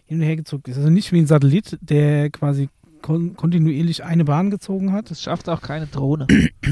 [0.09, 0.77] hin und her gezuckt ist.
[0.77, 2.69] Also nicht wie ein Satellit, der quasi
[3.03, 5.11] kon kontinuierlich eine Bahn gezogen hat.
[5.11, 6.25] Das schafft auch keine Drohne.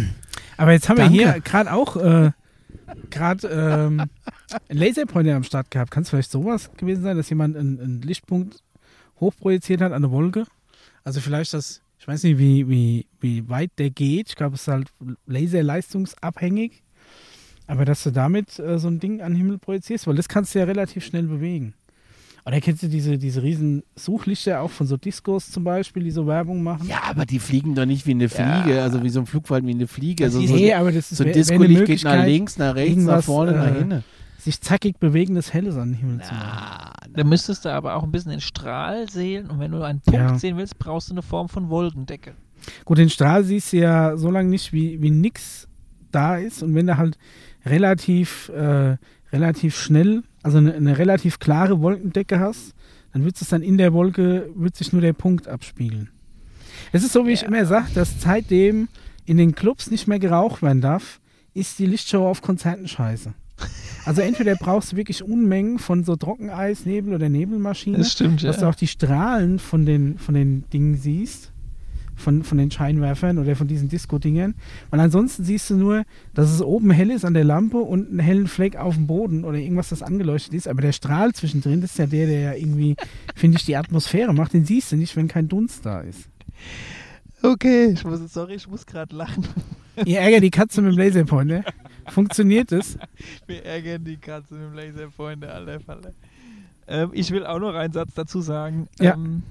[0.57, 1.13] Aber jetzt haben Danke.
[1.13, 2.31] wir hier gerade auch äh,
[3.11, 4.09] gerade ähm,
[4.69, 5.91] einen Laserpointer am Start gehabt.
[5.91, 8.63] Kann es vielleicht sowas gewesen sein, dass jemand einen, einen Lichtpunkt
[9.19, 10.45] hochprojiziert hat an eine Wolke?
[11.03, 14.29] Also vielleicht das, ich weiß nicht, wie, wie, wie weit der geht.
[14.29, 14.91] Ich glaube, es ist halt
[15.27, 16.81] laserleistungsabhängig.
[17.67, 20.55] Aber dass du damit äh, so ein Ding an den Himmel projizierst, weil das kannst
[20.55, 21.75] du ja relativ schnell bewegen.
[22.47, 26.25] Oder kennst du diese, diese riesen Suchlichter auch von so Discos zum Beispiel, die so
[26.27, 26.87] Werbung machen?
[26.87, 29.71] Ja, aber die fliegen doch nicht wie eine Fliege, also wie so ein Flugfall wie
[29.71, 30.23] eine Fliege.
[30.23, 33.03] Also ist so, nee, aber das ist so ein Disco-Licht geht nach links, nach rechts,
[33.03, 34.03] nach vorne, nach äh, hinten.
[34.37, 36.47] sich zackig bewegendes Helles an den Himmel zu machen.
[36.49, 39.99] Ah, Da müsstest du aber auch ein bisschen den Strahl sehen und wenn du einen
[39.99, 40.39] Punkt Ja.
[40.39, 42.31] sehen willst, brauchst du eine Form von Wolkendecke.
[42.85, 45.67] Gut, den Strahl siehst du ja so lange nicht, wie, wie nix
[46.13, 46.63] da ist.
[46.63, 47.17] Und wenn du halt
[47.65, 48.95] relativ, äh,
[49.37, 52.73] relativ schnell, also eine, eine relativ klare Wolkendecke hast,
[53.13, 56.09] dann wird es dann in der Wolke, wird sich nur der Punkt abspiegeln.
[56.91, 58.87] Es ist so, wie ich immer sage, dass seitdem
[59.25, 61.19] in den Clubs nicht mehr geraucht werden darf,
[61.53, 63.33] ist die Lichtshow auf Konzerten scheiße.
[64.05, 68.69] Also entweder brauchst du wirklich Unmengen von so Trockeneis, Nebel oder Nebelmaschine, stimmt, dass du
[68.69, 71.51] auch die Strahlen von den, von den Dingen siehst,
[72.17, 74.55] von, von den Scheinwerfern oder von diesen Disco-Dingern.
[74.91, 76.03] Und ansonsten siehst du nur,
[76.33, 79.45] dass es oben hell ist an der Lampe und einen hellen Fleck auf dem Boden
[79.45, 80.67] oder irgendwas, das angeleuchtet ist.
[80.67, 82.95] Aber der Strahl zwischendrin, das ist ja der, der ja irgendwie,
[83.35, 84.53] finde ich, die Atmosphäre macht.
[84.53, 86.29] Den siehst du nicht, wenn kein Dunst da ist.
[87.43, 89.47] Okay, ich muss, sorry, ich muss gerade lachen.
[90.05, 91.63] Ihr ärgert die Katze mit dem Laserpointer.
[92.07, 92.97] Funktioniert es?
[93.45, 96.13] Wir ärgern die Katze mit dem Laserpointer, alle Falle.
[96.87, 98.87] Ähm, ich will auch noch einen Satz dazu sagen.
[98.99, 99.13] Ja.
[99.13, 99.43] Ähm,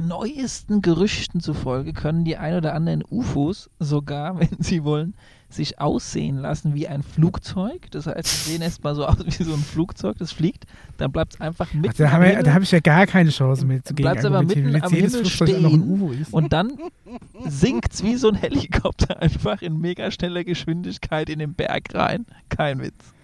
[0.00, 5.14] neuesten Gerüchten zufolge können die ein oder anderen UFOs sogar, wenn sie wollen,
[5.48, 7.90] sich aussehen lassen wie ein Flugzeug.
[7.90, 10.64] Das heißt, sie sehen erstmal so aus wie so ein Flugzeug, das fliegt.
[10.98, 12.54] Dann bleibt es einfach mitten Ach, da am habe Himmel.
[12.54, 15.82] hab ich ja gar keine Chance mehr zu gegen Bleibt's aber mitten am Himmel stehen
[15.82, 16.32] UFO ist.
[16.32, 16.72] Und dann
[17.46, 22.26] sinkt es wie so ein Helikopter einfach in mega schneller Geschwindigkeit in den Berg rein.
[22.48, 23.14] Kein Witz.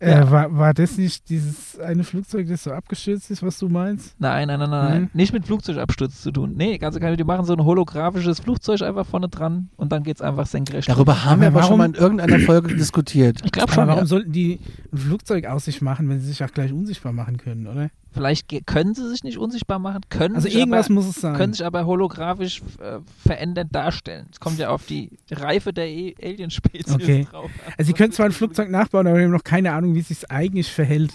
[0.00, 4.14] Äh, war, war das nicht dieses eine Flugzeug, das so abgestürzt ist, was du meinst?
[4.20, 5.02] Nein, nein, nein, nein.
[5.02, 5.10] Mhm.
[5.12, 6.54] Nicht mit Flugzeugabsturz zu tun.
[6.56, 7.16] Nee, ganz egal.
[7.16, 10.88] Die machen so ein holographisches Flugzeug einfach vorne dran und dann geht es einfach senkrecht.
[10.88, 13.40] Darüber haben wir Aber aber schon mal in irgendeiner Folge diskutiert.
[13.44, 13.88] Ich glaube Aber schon.
[13.88, 14.06] warum Ja.
[14.06, 14.60] sollten die
[14.92, 17.90] ein Flugzeug aus sich machen, wenn sie sich auch gleich unsichtbar machen können, oder?
[18.18, 21.36] Vielleicht können sie sich nicht unsichtbar machen, können, Also sich, irgendwas aber, muss es sein.
[21.36, 24.26] können sich aber holographisch äh, verändert darstellen.
[24.32, 27.28] Es kommt ja auf die Reife der e Alienspezies Okay.
[27.30, 27.72] drauf an.
[27.78, 30.08] Also sie können zwar ein Flugzeug nachbauen, aber wir haben noch keine Ahnung, wie es
[30.08, 31.12] sich eigentlich verhält.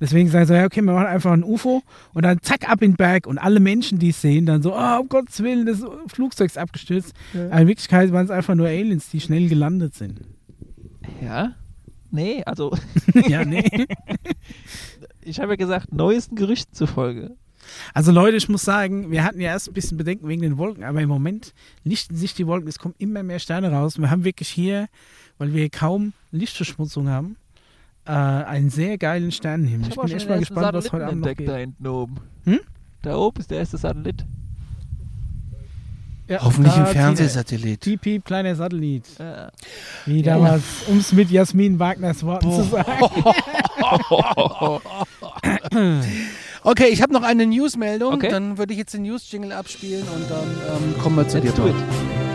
[0.00, 1.82] Deswegen sagen sie, ja, okay, wir machen einfach ein UFO
[2.14, 4.74] und dann zack ab in den Berg und alle Menschen, die es sehen, dann so,
[4.74, 7.12] oh, um Gottes Willen, das Flugzeug ist abgestürzt.
[7.34, 7.48] Ja.
[7.50, 10.22] Aber in Wirklichkeit waren es einfach nur Aliens, die schnell gelandet sind.
[11.22, 11.52] Ja?
[12.10, 12.74] Nee, also
[13.28, 13.62] ja, nee.
[15.26, 17.32] ich habe ja gesagt, neuesten Gerüchten zufolge.
[17.94, 20.84] Also Leute, ich muss sagen, wir hatten ja erst ein bisschen Bedenken wegen den Wolken,
[20.84, 23.98] aber im Moment lichten sich die Wolken, es kommen immer mehr Sterne raus.
[23.98, 24.86] Wir haben wirklich hier,
[25.38, 27.36] weil wir kaum Lichtverschmutzung haben,
[28.04, 29.88] äh, einen sehr geilen Sternenhimmel.
[29.88, 31.60] Ich, auch bin echt mal gespannt, was heute Satelliten Abend noch entdeckt da geht.
[31.66, 32.14] hinten oben.
[32.44, 32.60] Hm?
[33.02, 34.24] Da oben ist der erste Satellit.
[36.28, 38.00] Ja, Hoffentlich ein da- Fernsehsatellit.
[38.00, 39.04] Piep, kleiner Satellit.
[40.06, 40.34] Wie Ja.
[40.34, 42.90] damals, um es mit Jasmin Wagners Worten zu sagen.
[46.62, 48.14] Okay, ich habe noch eine Newsmeldung.
[48.14, 48.28] Okay.
[48.28, 52.25] Dann würde ich jetzt den News-Jingle abspielen und dann ähm, kommen wir zu let's dir.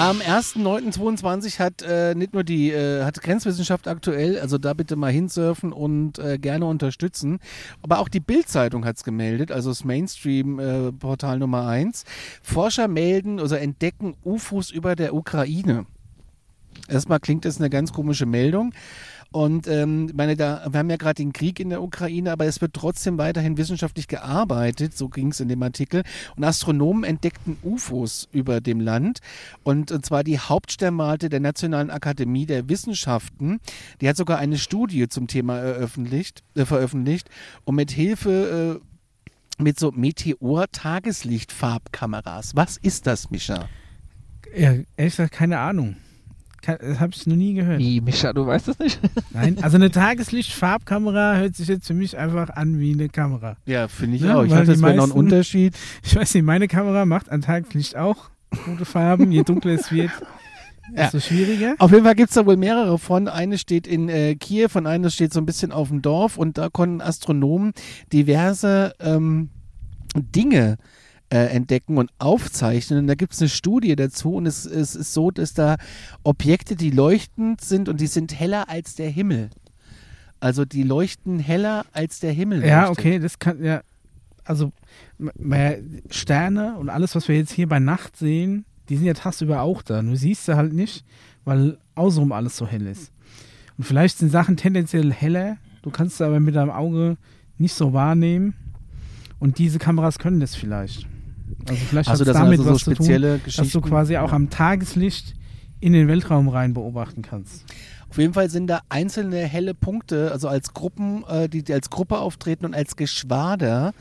[0.00, 5.12] Am 1.9.22 hat äh, nicht nur die äh, hat Grenzwissenschaft aktuell, also da bitte mal
[5.12, 7.38] hinsurfen und äh, gerne unterstützen,
[7.82, 12.04] aber auch die Bild-Zeitung hat es gemeldet, also das Mainstream-Portal Nummer 1.
[12.42, 15.84] Forscher melden oder entdecken UFOs über der Ukraine.
[16.88, 18.72] Erstmal klingt das eine ganz komische Meldung.
[19.32, 22.60] Und ähm, meine, da, wir haben ja gerade den Krieg in der Ukraine, aber es
[22.60, 26.02] wird trotzdem weiterhin wissenschaftlich gearbeitet, so ging es in dem Artikel.
[26.36, 29.20] Und Astronomen entdeckten UFOs über dem Land.
[29.62, 33.60] Und, und zwar die Hauptsternwarte der Nationalen Akademie der Wissenschaften.
[34.00, 37.30] Die hat sogar eine Studie zum Thema eröffentlicht, äh, veröffentlicht.
[37.64, 38.84] Und mit Hilfe äh,
[39.62, 42.56] mit so Meteor-Tageslichtfarbkameras.
[42.56, 43.68] Was ist das, Mischa?
[44.56, 45.94] Ja, ehrlich gesagt, keine Ahnung.
[46.66, 47.78] Habe ich noch nie gehört.
[47.78, 49.00] Wie, Micha, du weißt das nicht?
[49.32, 53.56] Nein, also eine Tageslicht-Farbkamera hört sich jetzt für mich einfach an wie eine Kamera.
[53.66, 54.44] Ja, finde ich Ja, auch.
[54.44, 55.74] Ich dachte, das wäre noch ein Unterschied.
[56.04, 58.30] Ich weiß nicht, meine Kamera macht an Tageslicht auch
[58.64, 59.30] gute Farben.
[59.32, 60.10] Je dunkler es wird,
[60.96, 61.04] Ja.
[61.04, 61.74] desto schwieriger.
[61.78, 63.28] Auf jeden Fall gibt es da wohl mehrere von.
[63.28, 66.58] Eine steht in äh, Kiew und eine steht so ein bisschen auf dem Dorf und
[66.58, 67.72] da konnten Astronomen
[68.12, 69.50] diverse ähm,
[70.16, 70.76] Dinge äh,
[71.36, 73.00] entdecken und aufzeichnen.
[73.00, 75.76] Und da gibt es eine Studie dazu und es, es ist so, dass da
[76.24, 79.50] Objekte, die leuchtend sind und die sind heller als der Himmel.
[80.40, 82.64] Also die leuchten heller als der Himmel.
[82.64, 82.98] Ja, leuchtet.
[82.98, 83.82] okay, das kann ja.
[84.44, 84.72] Also
[85.18, 89.60] m- Sterne und alles, was wir jetzt hier bei Nacht sehen, die sind ja tagsüber
[89.62, 90.02] auch da.
[90.02, 91.04] Nur siehst du halt nicht,
[91.44, 93.12] weil außenrum alles so hell ist.
[93.78, 97.16] Und vielleicht sind Sachen tendenziell heller, du kannst sie aber mit deinem Auge
[97.58, 98.54] nicht so wahrnehmen.
[99.38, 101.06] Und diese Kameras können das vielleicht.
[101.68, 103.70] Also vielleicht das es sind damit also so was zu tun, spezielle dass Geschichten.
[103.72, 105.34] du quasi auch am Tageslicht
[105.80, 107.64] in den Weltraum rein beobachten kannst.
[108.10, 111.90] Auf jeden Fall sind da einzelne helle Punkte, also als Gruppen, äh, die, die als
[111.90, 113.92] Gruppe auftreten und als Geschwader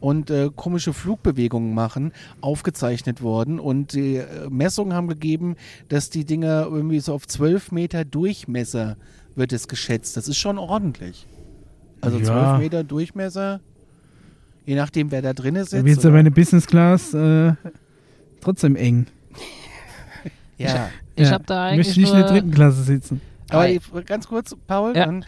[0.00, 3.58] und äh, komische Flugbewegungen machen, aufgezeichnet worden.
[3.58, 5.56] Und die äh, Messungen haben gegeben,
[5.88, 8.98] dass die Dinger irgendwie so auf 12 Meter Durchmesser
[9.34, 10.16] wird es geschätzt.
[10.18, 11.26] Das ist schon ordentlich.
[12.02, 12.24] Also Ja.
[12.24, 13.60] 12 Meter Durchmesser,
[14.64, 15.72] je nachdem, wer da drin sitzt.
[15.74, 17.52] Da wird es aber in der Business Class äh,
[18.40, 19.06] trotzdem eng.
[20.58, 20.90] ja.
[21.16, 23.20] Ich Ja, habe da Ich möchte eigentlich nicht in der nur, dritten Klasse sitzen.
[23.54, 24.96] Aber die- ganz kurz, Paul.
[24.96, 25.06] Ja.
[25.06, 25.24] Dann,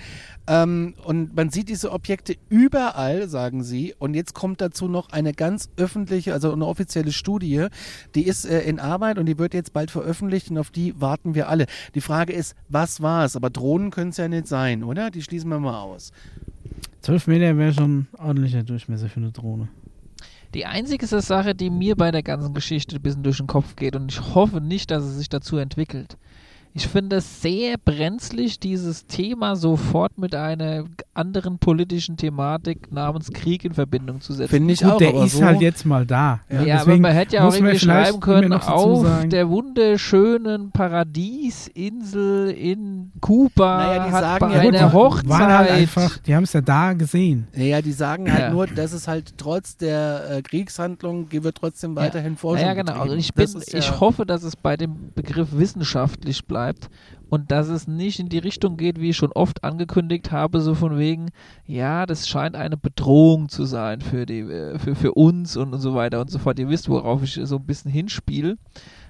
[0.49, 3.95] ähm, und man sieht diese Objekte überall, sagen sie.
[3.99, 7.67] Und jetzt kommt dazu noch eine ganz öffentliche, also eine offizielle Studie.
[8.15, 11.35] Die ist äh, in Arbeit und die wird jetzt bald veröffentlicht und auf die warten
[11.35, 11.67] wir alle.
[11.95, 13.35] Die Frage ist, was war es?
[13.37, 15.11] Aber Drohnen können es ja nicht sein, oder?
[15.11, 16.13] Die schließen wir mal aus.
[17.03, 19.69] 12 Meter wäre schon ordentlicher Durchmesser für eine Drohne.
[20.55, 23.95] Die einzige Sache, die mir bei der ganzen Geschichte ein bisschen durch den Kopf geht
[23.97, 26.17] und ich hoffe nicht, dass es sich dazu entwickelt.
[26.79, 30.85] Ich finde es sehr brenzlig, dieses Thema sofort mit einer
[31.15, 34.51] anderen politischen Thematik namens Krieg in Verbindung zu setzen.
[34.51, 34.99] Finde ich Gut, auch.
[34.99, 36.41] der ist so, halt jetzt mal da.
[36.51, 38.65] Ja, Ja, aber man hätte ja auch irgendwie schreiben können, auf
[39.03, 44.93] sagen- der wunderschönen Paradiesinsel in Kuba Naja, die hat sagen bei ja, gut, einer die
[44.95, 45.29] Hochzeit...
[45.31, 47.49] waren halt einfach, die haben es ja da gesehen.
[47.57, 48.51] Naja, die sagen halt Ja.
[48.51, 53.01] nur, dass es halt trotz der äh, Kriegshandlung wird trotzdem weiterhin Forschung Ja, genau.
[53.01, 56.66] Also ich, bin, ja- ich hoffe, dass es bei dem Begriff wissenschaftlich bleibt
[57.29, 60.75] und dass es nicht in die Richtung geht, wie ich schon oft angekündigt habe, so
[60.75, 61.31] von wegen,
[61.67, 65.81] ja, das scheint eine Bedrohung zu sein für, die, äh, für, für uns und, und
[65.81, 66.59] so weiter und so fort.
[66.59, 68.57] Ihr wisst, worauf ich so ein bisschen hinspiele.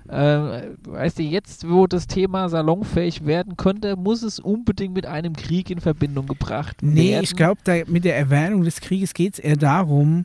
[0.09, 5.33] Ähm, weißt du, jetzt, wo das Thema salonfähig werden könnte, muss es unbedingt mit einem
[5.35, 7.25] Krieg in Verbindung gebracht Nee, werden.
[7.25, 10.25] ich glaube, mit der Erwähnung des Krieges geht es eher darum,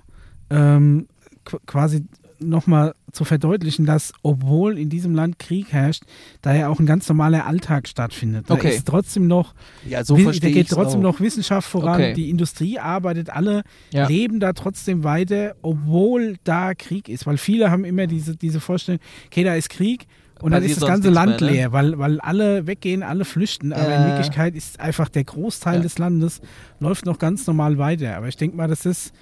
[0.51, 1.07] ähm,
[1.45, 2.05] qu- quasi
[2.41, 6.03] nochmal zu verdeutlichen, dass obwohl in diesem Land Krieg herrscht,
[6.41, 8.45] da ja auch ein ganz normaler Alltag stattfindet.
[8.49, 8.75] Da Okay.
[8.75, 9.53] ist trotzdem noch,
[9.85, 11.03] ja, so da geht trotzdem auch.
[11.03, 12.13] noch Wissenschaft voran, Okay.
[12.13, 14.07] die Industrie arbeitet, alle Ja.
[14.07, 17.25] leben da trotzdem weiter, obwohl da Krieg ist.
[17.25, 20.07] Weil viele haben immer diese, diese Vorstellung, okay, da ist Krieg
[20.41, 21.55] und dann ist das ganze Land mehr, ne?
[21.57, 23.73] leer, weil, weil alle weggehen, alle flüchten.
[23.73, 24.07] Aber in Ja.
[24.07, 25.81] Wirklichkeit ist einfach der Großteil Ja.
[25.81, 26.41] des Landes
[26.79, 28.15] läuft noch ganz normal weiter.
[28.17, 29.13] Aber ich denke mal, das ist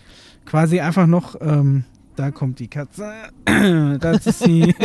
[0.45, 1.83] quasi einfach noch, ähm,
[2.19, 3.13] da kommt die Katze,
[3.99, 4.75] das ist sie,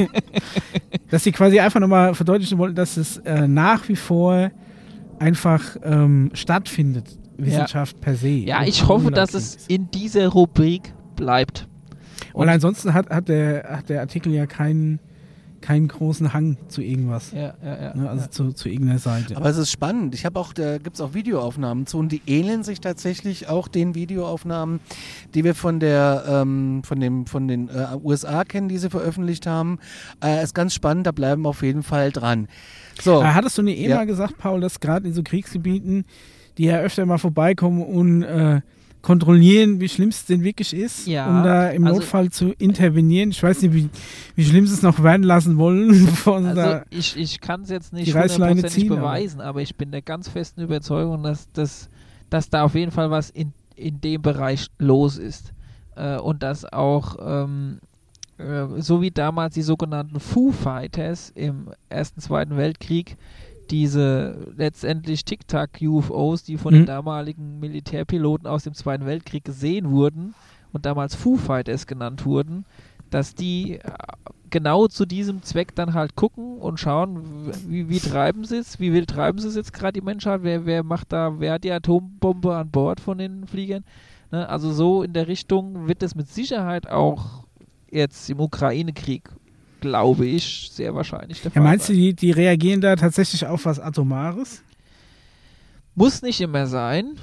[1.10, 4.52] dass sie quasi einfach nochmal verdeutlichen wollten, dass es äh, nach wie vor
[5.18, 8.28] einfach ähm, stattfindet, Wissenschaft per se.
[8.28, 11.66] Ja, ich hoffe, dass es in dieser Rubrik bleibt.
[12.32, 15.00] Und ansonsten hat, hat, der, hat der Artikel ja keinen,
[15.64, 17.32] keinen großen Hang zu irgendwas.
[17.32, 17.96] Ja, ja, ja.
[17.96, 19.34] Ne, also zu, zu irgendeiner Seite.
[19.36, 20.14] Aber es ist spannend.
[20.14, 23.66] Ich habe auch, da gibt es auch Videoaufnahmen zu und die ähneln sich tatsächlich auch
[23.68, 24.80] den Videoaufnahmen,
[25.34, 29.46] die wir von der ähm, von dem von den äh, USA kennen, die sie veröffentlicht
[29.46, 29.78] haben.
[30.22, 31.06] Äh, ist ganz spannend.
[31.06, 32.46] Da bleiben wir auf jeden Fall dran.
[33.00, 33.96] So, Äh, hattest du nicht eh Ja.
[33.96, 36.04] mal gesagt, Paul, dass gerade in so Kriegsgebieten,
[36.58, 38.60] die ja öfter mal vorbeikommen und äh,
[39.04, 43.30] kontrollieren, wie schlimm es denn wirklich ist, Ja, um da im also- Notfall zu intervenieren.
[43.30, 43.88] Ich weiß nicht, wie,
[44.34, 48.12] wie schlimm sie es noch werden lassen wollen, Also ich, ich kann es jetzt nicht
[48.12, 51.88] hundertprozentig ziehen, aber- beweisen, aber ich bin der ganz festen Überzeugung, dass, dass,
[52.30, 55.52] dass da auf jeden Fall was in, in dem Bereich los ist.
[55.96, 57.78] Äh, und dass auch, ähm,
[58.38, 63.16] äh, so wie damals die sogenannten Foo Fighters im Ersten, Zweiten Weltkrieg,
[63.70, 66.78] diese letztendlich Tic-Tac-UFOs, die von Mhm.
[66.78, 70.34] den damaligen Militärpiloten aus dem Zweiten Weltkrieg gesehen wurden
[70.72, 72.64] und damals Foo Fighters genannt wurden,
[73.10, 73.80] dass die äh,
[74.50, 78.92] genau zu diesem Zweck dann halt gucken und schauen, wie, wie treiben sie es, wie
[78.92, 81.72] wild treiben sie es jetzt gerade die Menschheit, wer, wer macht da, wer hat die
[81.72, 83.84] Atombombe an Bord von den Fliegern.
[84.30, 84.48] Ne?
[84.48, 87.44] Also so in der Richtung wird es mit Sicherheit auch
[87.90, 89.28] jetzt im Ukraine-Krieg,
[89.84, 93.64] glaube ich, sehr wahrscheinlich der Ja, Fall meinst du, die, die reagieren da tatsächlich auf
[93.66, 94.62] was Atomares?
[95.94, 97.16] Muss nicht immer sein.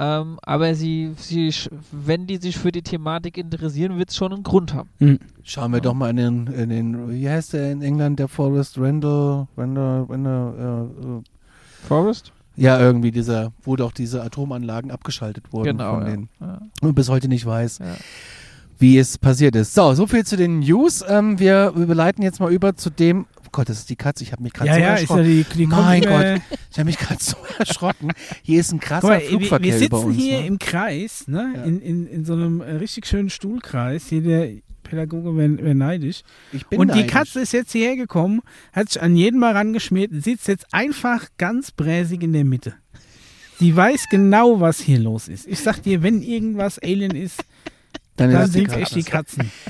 [0.00, 1.54] Ähm, aber sie, sie,
[1.92, 4.88] wenn die sich für die Thematik interessieren, wird es schon einen Grund haben.
[5.44, 8.76] schauen wir doch mal in den, in den, wie heißt der in England, der Forest
[8.76, 11.22] Randall, Randall, Randall, äh, äh,
[11.86, 12.32] Forrest?
[12.56, 15.94] ja, irgendwie dieser, wo doch diese Atomanlagen abgeschaltet wurden Genau.
[15.94, 16.08] von Ja.
[16.10, 16.28] denen.
[16.40, 16.60] Ja.
[16.82, 17.78] Und bis heute nicht weiß.
[18.78, 19.74] Wie es passiert ist.
[19.74, 21.04] So, so viel zu den News.
[21.08, 23.26] Ähm, wir überleiten jetzt mal über zu dem.
[23.40, 24.24] Oh Gott, das ist die Katze.
[24.24, 25.24] Ich habe mich gerade Ja, so ja, ist ja erschrocken.
[25.24, 28.10] die, die mein Gott, ich habe mich gerade so erschrocken.
[28.42, 30.16] Hier ist ein krasser mal, wir, Flugverkehr wir über sitzen uns.
[30.16, 30.46] hier ne?
[30.46, 31.52] im Kreis, ne?
[31.56, 31.62] Ja.
[31.62, 34.06] In, in, in so einem äh, richtig schönen Stuhlkreis.
[34.08, 34.50] Hier der
[34.82, 36.22] Pädagoge wäre wär neidisch.
[36.52, 37.12] Ich bin Und die neidisch.
[37.12, 38.40] Katze ist jetzt hierher gekommen,
[38.72, 42.74] hat sich an jeden mal rangeschmiert, sitzt jetzt einfach ganz bräsig in der Mitte.
[43.60, 45.46] Sie weiß genau, was hier los ist.
[45.46, 47.42] Ich sag dir, wenn irgendwas Alien ist,
[48.16, 48.82] Dann dann sind es Katze.
[48.82, 49.50] echt die Katzen.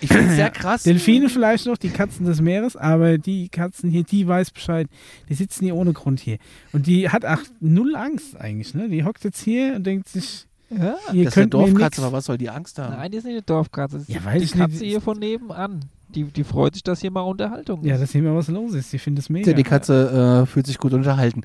[0.00, 0.82] Ich finde es sehr krass.
[0.82, 4.88] Delfine vielleicht noch, die Katzen des Meeres, aber die Katzen hier, die weiß Bescheid.
[5.30, 6.38] Die sitzen hier ohne Grund hier.
[6.72, 8.88] Und die hat auch null Angst eigentlich, ne?
[8.90, 10.96] Die hockt jetzt hier und denkt sich, Ja.
[11.12, 12.94] ihr Das ist eine Dorfkatze, aber was soll die Angst haben?
[12.96, 13.98] Nein, die ist nicht eine Dorfkatze.
[13.98, 14.60] Das ist Ja, die- weiß die ich nicht.
[14.72, 15.84] Katze hier von nebenan.
[16.14, 17.86] Die, die freut sich, dass hier mal Unterhaltung ist.
[17.86, 18.92] Ja, dass hier mal was los ist.
[18.92, 19.50] Die findet es mega.
[19.50, 21.42] Ja, die Katze äh, fühlt sich gut unterhalten.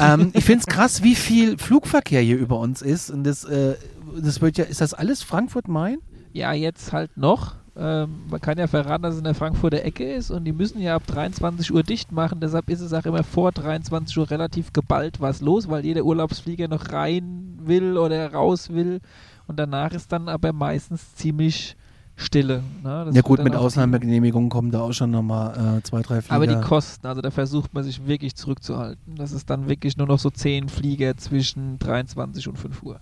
[0.00, 3.10] ähm, ich finde es krass, wie viel Flugverkehr hier über uns ist.
[3.10, 3.74] Und das, äh,
[4.16, 5.98] das wird ja, ist das alles Frankfurt-Main?
[6.32, 7.56] Ja, jetzt halt noch.
[7.76, 10.80] Ähm, man kann ja verraten, dass es in der Frankfurter Ecke ist und die müssen
[10.80, 12.40] ja ab 23 Uhr dicht machen.
[12.40, 16.68] Deshalb ist es auch immer vor 23 Uhr relativ geballt was los, weil jeder Urlaubsflieger
[16.68, 19.00] noch rein will oder raus will.
[19.46, 21.76] Und danach ist dann aber meistens ziemlich
[22.20, 22.62] Stille.
[22.82, 23.10] Ne?
[23.12, 26.36] Ja gut, mit Ausnahmegenehmigungen kommen da auch schon nochmal äh, zwei, drei Flieger.
[26.36, 29.16] Aber die Kosten, also da versucht man sich wirklich zurückzuhalten.
[29.16, 33.00] Das ist dann wirklich nur noch so 10 Flieger zwischen 23 und 5 Uhr.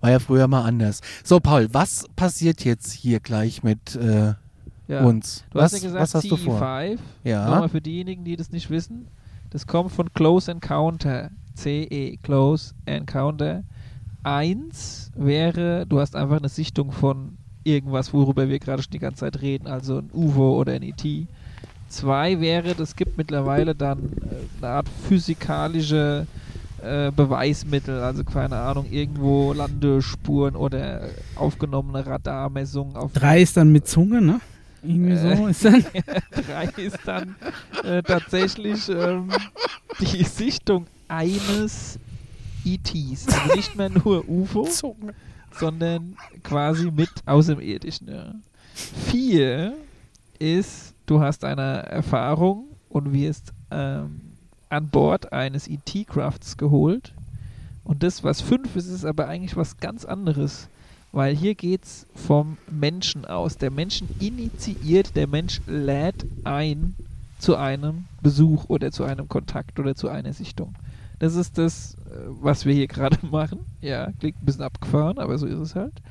[0.00, 1.00] War ja früher mal anders.
[1.22, 4.34] So, Paul, was passiert jetzt hier gleich mit äh,
[4.88, 5.04] Ja.
[5.04, 5.44] uns?
[5.50, 6.60] Du was, hast ja gesagt, was hast du vor?
[6.60, 6.98] CE5.
[7.24, 7.48] Ja.
[7.48, 9.06] Nochmal für diejenigen, die das nicht wissen.
[9.50, 11.30] Das kommt von Close Encounter.
[11.54, 13.62] CE, Close Encounter.
[14.24, 19.20] Eins wäre, du hast einfach eine Sichtung von irgendwas, worüber wir gerade schon die ganze
[19.20, 21.04] Zeit reden, also ein UFO oder ein ET.
[21.88, 26.26] Zwei wäre, es gibt mittlerweile dann äh, eine Art physikalische
[26.82, 31.02] äh, Beweismittel, also keine Ahnung, irgendwo Landespuren oder
[31.36, 34.40] aufgenommene Radarmessungen auf Drei ist dann mit Zunge, ne?
[34.82, 35.46] Irgendwie so Äh.
[35.50, 35.84] ist dann.
[36.46, 37.36] drei ist dann
[37.84, 39.30] äh, tatsächlich ähm,
[40.00, 41.98] die Sichtung eines
[42.64, 43.28] ETs.
[43.28, 44.66] Also nicht mehr nur UFO,
[45.54, 48.08] sondern quasi mit Außerirdischen.
[48.08, 48.34] Ja.
[48.74, 49.74] Vier
[50.38, 54.20] ist, du hast eine Erfahrung und wirst ähm,
[54.68, 57.12] an Bord eines ET-Crafts geholt.
[57.84, 60.68] Und das, was fünf ist, ist aber eigentlich was ganz anderes.
[61.12, 63.58] Weil hier geht es vom Menschen aus.
[63.58, 66.94] Der Menschen initiiert, der Mensch lädt ein
[67.38, 70.74] zu einem Besuch oder zu einem Kontakt oder zu einer Sichtung.
[71.22, 73.60] Das ist das, äh, was wir hier gerade machen.
[73.80, 76.02] Ja, klingt ein bisschen abgefahren, aber so ist es halt.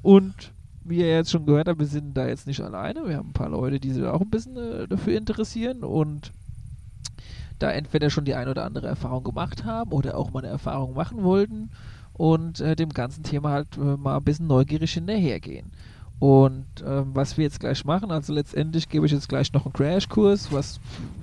[0.00, 3.06] Und wie ihr jetzt schon gehört habt, wir sind da jetzt nicht alleine.
[3.06, 6.32] Wir haben ein paar Leute, die sich auch ein bisschen äh, dafür interessieren und
[7.58, 10.94] da entweder schon die ein oder andere Erfahrung gemacht haben oder auch mal eine Erfahrung
[10.94, 11.68] machen wollten
[12.14, 15.72] und äh, dem ganzen Thema halt äh, mal ein bisschen neugierig hinterhergehen.
[16.20, 19.72] Und ähm, was wir jetzt gleich machen, also letztendlich gebe ich jetzt gleich noch einen
[19.72, 20.80] Crashkurs, was,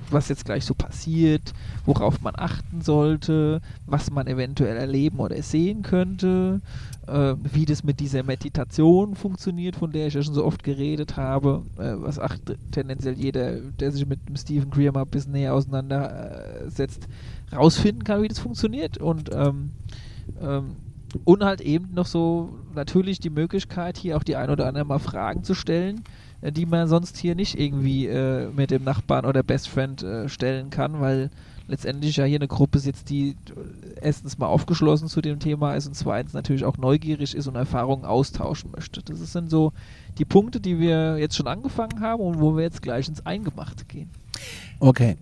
[0.09, 1.53] was jetzt gleich so passiert,
[1.85, 6.61] worauf man achten sollte, was man eventuell erleben oder sehen könnte,
[7.07, 11.15] äh, wie das mit dieser Meditation funktioniert, von der ich ja schon so oft geredet
[11.17, 12.37] habe, äh, was ach,
[12.71, 17.07] tendenziell jeder, der sich mit dem Stephen Greer mal ein bisschen näher auseinandersetzt,
[17.51, 18.97] rausfinden kann, wie das funktioniert.
[18.97, 19.71] Und ähm,
[20.41, 20.75] ähm,
[21.23, 24.99] und halt eben noch so natürlich die Möglichkeit, hier auch die ein oder andere mal
[24.99, 26.03] Fragen zu stellen,
[26.41, 30.29] äh, die man sonst hier nicht irgendwie äh, mit dem Nachbarn oder Best Friend äh,
[30.29, 31.29] stellen kann, weil
[31.67, 33.35] letztendlich ja hier eine Gruppe sitzt, die äh,
[34.01, 38.05] erstens mal aufgeschlossen zu dem Thema ist und zweitens natürlich auch neugierig ist und Erfahrungen
[38.05, 39.01] austauschen möchte.
[39.03, 39.73] Das sind so
[40.17, 43.85] die Punkte, die wir jetzt schon angefangen haben und wo wir jetzt gleich ins Eingemachte
[43.85, 44.09] gehen.
[44.79, 45.17] Okay.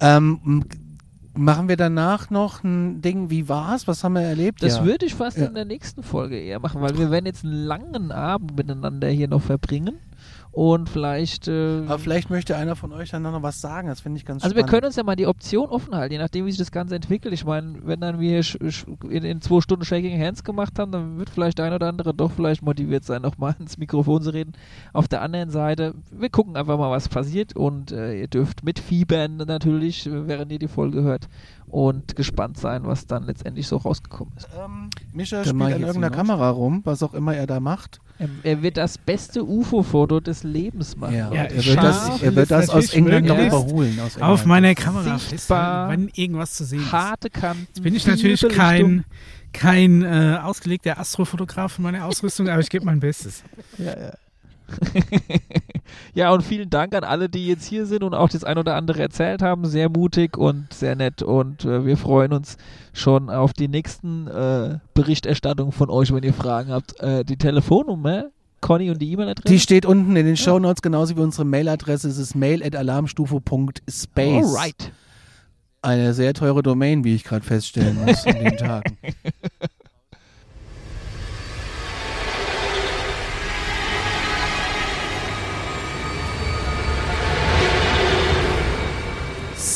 [0.00, 0.64] Ähm,
[1.34, 3.88] machen wir danach noch ein Ding, wie war's?
[3.88, 4.62] Was haben wir erlebt?
[4.62, 4.84] Das ja.
[4.84, 5.46] würde ich fast Ja.
[5.46, 9.28] in der nächsten Folge eher machen, weil wir werden jetzt einen langen Abend miteinander hier
[9.28, 9.98] noch verbringen
[10.52, 11.48] und vielleicht.
[11.48, 13.88] Äh, Aber vielleicht möchte einer von euch dann noch was sagen.
[13.88, 16.18] Das finde ich ganz also wir können uns ja mal die Option offen halten, je
[16.18, 17.32] nachdem, wie sich das Ganze entwickelt.
[17.32, 18.42] Ich meine, wenn dann wir
[19.08, 22.12] in, in zwei Stunden Shaking Hands gemacht haben, dann wird vielleicht der ein oder andere
[22.12, 24.52] doch vielleicht motiviert sein, nochmal ins Mikrofon zu reden.
[24.92, 29.38] Auf der anderen Seite, wir gucken einfach mal, was passiert und äh, ihr dürft mitfiebern
[29.38, 31.28] natürlich, äh, während ihr die Folge hört
[31.72, 34.46] und gespannt sein, was dann letztendlich so rausgekommen ist.
[34.62, 37.98] Ähm, Mischa Dann spielt an irgendeiner Kamera rum, was auch immer er da macht.
[38.18, 41.14] Er, er wird das beste UFO-Foto des Lebens machen.
[41.14, 43.98] Ja, Ja, er wird das, er wird das aus England noch überholen.
[44.00, 44.46] Aus Auf England.
[44.46, 45.88] meiner Kamera Sichtbar.
[45.88, 46.92] wenn irgendwas zu sehen ist.
[46.92, 47.66] Harte Kanten.
[47.68, 49.06] Jetzt bin ich natürlich kein,
[49.54, 53.42] kein äh, ausgelegter Astrofotograf von meiner Ausrüstung, aber ich gebe mein Bestes.
[53.78, 54.12] Ja, ja.
[56.14, 58.76] ja, und vielen Dank an alle, die jetzt hier sind und auch das ein oder
[58.76, 59.66] andere erzählt haben.
[59.66, 61.22] Sehr mutig und sehr nett.
[61.22, 62.56] Und äh, wir freuen uns
[62.92, 66.98] schon auf die nächsten äh, Berichterstattungen von euch, wenn ihr Fragen habt.
[67.00, 68.26] Äh, die Telefonnummer,
[68.60, 69.52] Conny und die E-Mail-Adresse.
[69.52, 72.08] Die steht unten in den Shownotes, genauso wie unsere Mailadresse.
[72.08, 74.56] Es ist mail.alarmstufe.space.
[74.56, 74.92] Alright.
[75.84, 78.96] Eine sehr teure Domain, wie ich gerade feststellen muss in den Tagen.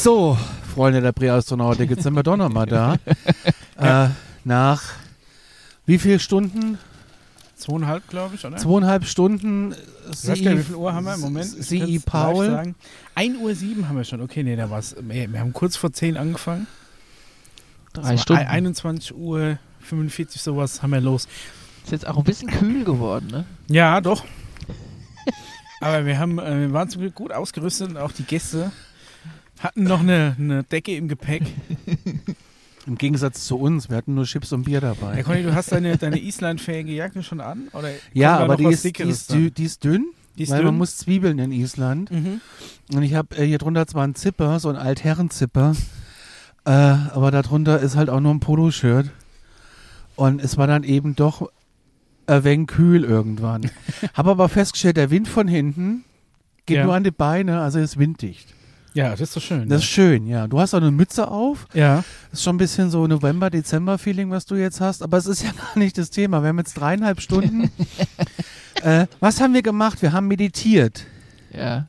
[0.07, 0.39] So,
[0.73, 2.95] Freunde der Präastronautik, jetzt sind wir doch nochmal da.
[3.77, 4.09] äh,
[4.45, 4.81] nach
[5.85, 6.79] wie viel Stunden?
[7.57, 8.57] Zweieinhalb, glaube ich, oder?
[8.57, 11.47] Zweieinhalb Stunden nicht, wie viel Uhr haben wir im Moment?
[11.47, 12.47] Sie Paul.
[12.47, 12.77] sagen.
[13.17, 14.21] 1 Uhr 7 haben wir schon.
[14.21, 14.95] Okay, nee, da war's.
[15.01, 16.69] Wir wir haben kurz vor 10 angefangen.
[17.93, 18.43] Drei Es war Stunden.
[18.43, 21.27] ein- 21 Uhr 45 sowas haben wir los.
[21.83, 23.45] Ist jetzt auch ein bisschen kühl geworden, ne?
[23.67, 24.25] Ja, doch.
[25.81, 28.71] Aber wir haben, äh, wir waren zum Glück gut ausgerüstet und auch die Gäste
[29.61, 31.43] hatten noch eine, eine Decke im Gepäck.
[32.87, 35.17] Im Gegensatz zu uns, wir hatten nur Chips und Bier dabei.
[35.17, 37.67] Herr Conny, du hast deine, deine Islandfähige Jacke schon an?
[37.73, 40.07] Oder ja, aber die ist, die, ist dü, die ist dünn,
[40.39, 40.67] Die ist weil dünn?
[40.67, 42.13] man muss Zwiebeln in Island.
[42.13, 42.41] Mhm.
[42.95, 45.75] Und ich habe äh, hier drunter zwar einen Zipper, so einen Altherrenzipper,
[46.65, 49.11] äh, aber darunter ist halt auch nur ein Poloshirt.
[50.15, 51.51] Und es war dann eben doch
[52.29, 53.69] ein wenig kühl irgendwann.
[54.15, 56.05] habe aber festgestellt, der Wind von hinten
[56.67, 56.85] geht Ja.
[56.85, 58.55] nur an die Beine, also ist winddicht.
[58.97, 59.69] Ja, das ist doch schön.
[59.69, 60.47] Das ist schön, ja.
[60.47, 61.67] Du hast auch eine Mütze auf.
[61.75, 61.97] ja.
[62.31, 65.03] Das ist schon ein bisschen so November, Dezember-Feeling, was du jetzt hast.
[65.03, 66.41] Aber es ist ja gar nicht das Thema.
[66.43, 67.71] Wir haben jetzt dreieinhalb Stunden.
[68.83, 70.01] äh, was haben wir gemacht?
[70.01, 71.05] Wir haben meditiert.
[71.53, 71.89] Ja.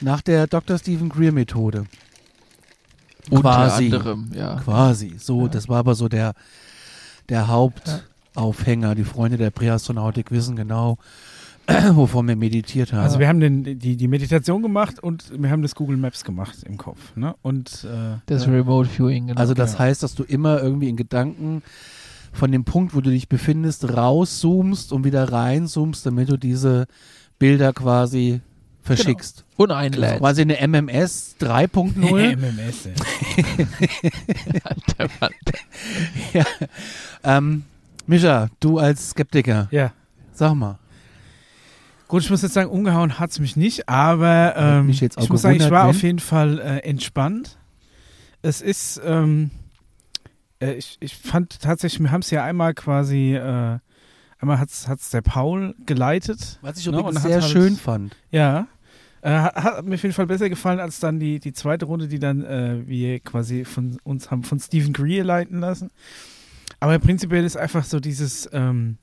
[0.00, 0.78] Nach der Dr.
[0.78, 1.84] Stephen Greer Methode.
[3.30, 3.84] Unter Quasi.
[3.84, 4.56] anderem, ja.
[4.56, 5.14] Quasi.
[5.18, 5.48] So, Ja.
[5.48, 6.32] das war aber so der,
[7.28, 8.96] der Hauptaufhänger.
[8.96, 10.98] Die Freunde der Präastronautik wissen genau,
[11.94, 13.00] wovon wir meditiert haben.
[13.02, 16.58] Also wir haben den, die, die Meditation gemacht und wir haben das Google Maps gemacht
[16.64, 17.14] im Kopf.
[17.16, 17.34] Ne?
[17.42, 19.40] Und äh, Das äh, Remote Viewing, genau.
[19.40, 19.80] Also das Ja.
[19.80, 21.62] heißt, dass du immer irgendwie in Gedanken
[22.32, 26.86] von dem Punkt, wo du dich befindest, rauszoomst und wieder reinzoomst, damit du diese
[27.38, 28.40] Bilder quasi
[28.82, 29.44] verschickst.
[29.56, 30.18] Und Das ist einlädt.
[30.18, 32.36] quasi eine MMS 3.0.
[32.36, 32.86] MMS.
[32.86, 32.94] ey.
[34.64, 35.30] Alter Mann.
[37.24, 37.62] ähm,
[38.06, 39.92] Mischa, du als Skeptiker, Ja.
[40.32, 40.78] sag mal.
[42.10, 45.22] Gut, ich muss jetzt sagen, umgehauen hat es mich nicht, aber ähm, mich jetzt auch
[45.22, 45.90] ich muss sagen, ich war wenn.
[45.90, 47.56] auf jeden Fall äh, entspannt.
[48.42, 49.52] Es ist, ähm,
[50.60, 53.78] äh, ich, ich fand tatsächlich, wir haben es ja einmal quasi, äh,
[54.40, 56.58] einmal hat es der Paul geleitet.
[56.62, 58.16] Was ich Ne, übrigens und hat sehr halt- schön fand.
[58.32, 58.66] Ja.
[59.22, 62.08] Äh, hat, hat mir auf jeden Fall besser gefallen als dann die, die zweite Runde,
[62.08, 65.92] die dann äh, wir quasi von uns haben von Stephen Greer leiten lassen.
[66.80, 68.96] Aber prinzipiell ist einfach so dieses ähm,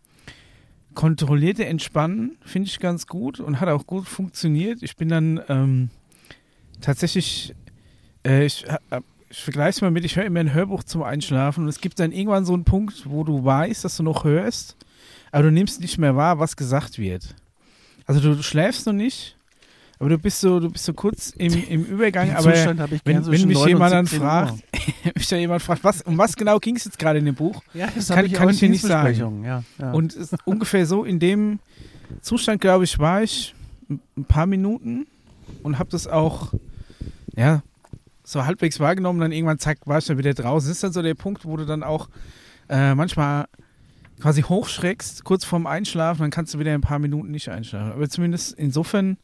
[0.98, 4.82] kontrollierte Entspannen, finde ich ganz gut und hat auch gut funktioniert.
[4.82, 5.90] Ich bin dann ähm,
[6.82, 7.54] tatsächlich,
[8.26, 11.66] äh, ich, ha- ich vergleiche es mal mit, ich höre immer ein Hörbuch zum Einschlafen
[11.66, 14.76] und es gibt dann irgendwann so einen Punkt, wo du weißt, dass du noch hörst,
[15.32, 17.36] aber du nimmst nicht mehr wahr, was gesagt wird.
[18.08, 19.37] Also du schläfst noch nicht,
[20.00, 23.26] aber du bist so, du bist so kurz im, im Übergang, Den aber wenn- gern
[23.26, 24.54] wenn mich 9 und jemand dann 17 fragt,
[25.16, 27.62] mich da jemand fragt, was, um was genau ging es jetzt gerade in dem Buch?
[27.74, 29.44] Ja, das Kann- ich kann ich dir nicht sagen.
[29.44, 29.92] Ja, ja.
[29.92, 31.60] Und ungefähr so in dem
[32.22, 33.54] Zustand, glaube ich, war ich
[33.90, 35.08] ein ein paar Minuten
[35.64, 36.54] und habe das auch,
[37.36, 37.62] ja,
[38.24, 39.20] so halbwegs wahrgenommen.
[39.22, 40.68] Dann irgendwann, zack, war ich dann wieder draußen.
[40.70, 42.10] Das ist dann so der Punkt, wo du dann auch
[42.70, 43.46] äh, manchmal
[44.20, 47.94] quasi hochschreckst, kurz vorm Einschlafen, dann kannst du wieder ein paar Minuten nicht einschlafen.
[47.94, 49.18] Aber zumindest insofern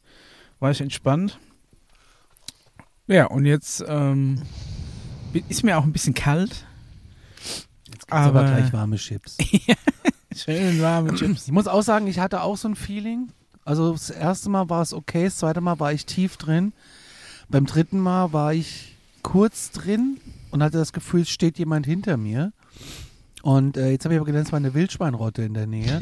[0.60, 1.38] war ich entspannt.
[3.06, 4.42] Ja, und jetzt ähm,
[5.48, 6.66] ist mir auch ein bisschen kalt.
[7.38, 9.36] Jetzt gibt's aber, aber- gleich warme Chips.
[10.34, 11.46] Schön warme Chips.
[11.46, 13.28] Ich muss auch sagen, ich hatte auch so ein Feeling.
[13.64, 16.72] Also das erste Mal war es okay, das zweite Mal war ich tief drin.
[17.48, 20.18] Beim dritten Mal war ich kurz drin
[20.50, 22.52] und hatte das Gefühl, es steht jemand hinter mir.
[23.44, 25.98] Und äh, jetzt habe ich aber gedacht, es war eine Wildschweinrotte in der Nähe.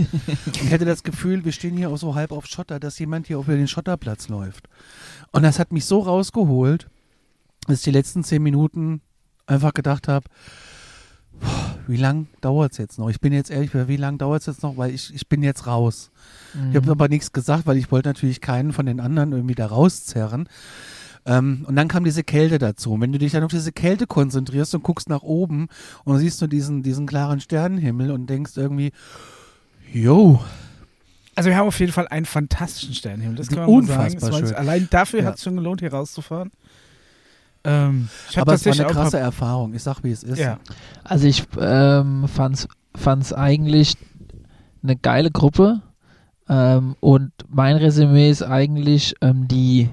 [0.47, 3.27] und ich hatte das Gefühl, wir stehen hier auch so halb auf Schotter, dass jemand
[3.27, 4.69] hier über den Schotterplatz läuft.
[5.33, 6.89] Und das hat mich so rausgeholt,
[7.67, 9.01] dass ich die letzten zehn Minuten
[9.47, 10.29] einfach gedacht habe,
[11.89, 13.11] wie lang dauert es jetzt noch?
[13.11, 14.77] Ich bin jetzt ehrlich, wie lange dauert es jetzt noch?
[14.77, 16.13] Weil ich, ich bin jetzt raus.
[16.71, 19.67] Ich habe aber nichts gesagt, weil ich wollte natürlich keinen von den anderen irgendwie da
[19.67, 20.49] rauszerren.
[21.25, 22.93] Ähm, und dann kam diese Kälte dazu.
[22.93, 25.69] Und wenn du dich dann auf diese Kälte konzentrierst und guckst nach oben
[26.05, 28.91] und siehst du diesen, diesen klaren Sternenhimmel und denkst irgendwie,
[29.93, 30.43] yo,
[31.35, 33.37] Also wir haben auf jeden Fall einen fantastischen Sternenhimmel.
[33.37, 34.03] Das kann man sagen.
[34.11, 34.55] Unfassbar war- schön.
[34.55, 35.27] Allein dafür Ja.
[35.27, 36.51] hat es schon gelohnt, hier rauszufahren.
[37.65, 39.73] Ähm, aber es war eine krasse Erfahrung.
[39.75, 40.39] Ich sag, wie es ist.
[40.39, 40.59] Ja.
[41.05, 42.67] Also ich ähm, fand's,
[42.97, 43.95] fand's eigentlich
[44.83, 45.81] eine geile Gruppe.
[46.49, 49.89] Ähm, und mein Resümee ist eigentlich, ähm, die,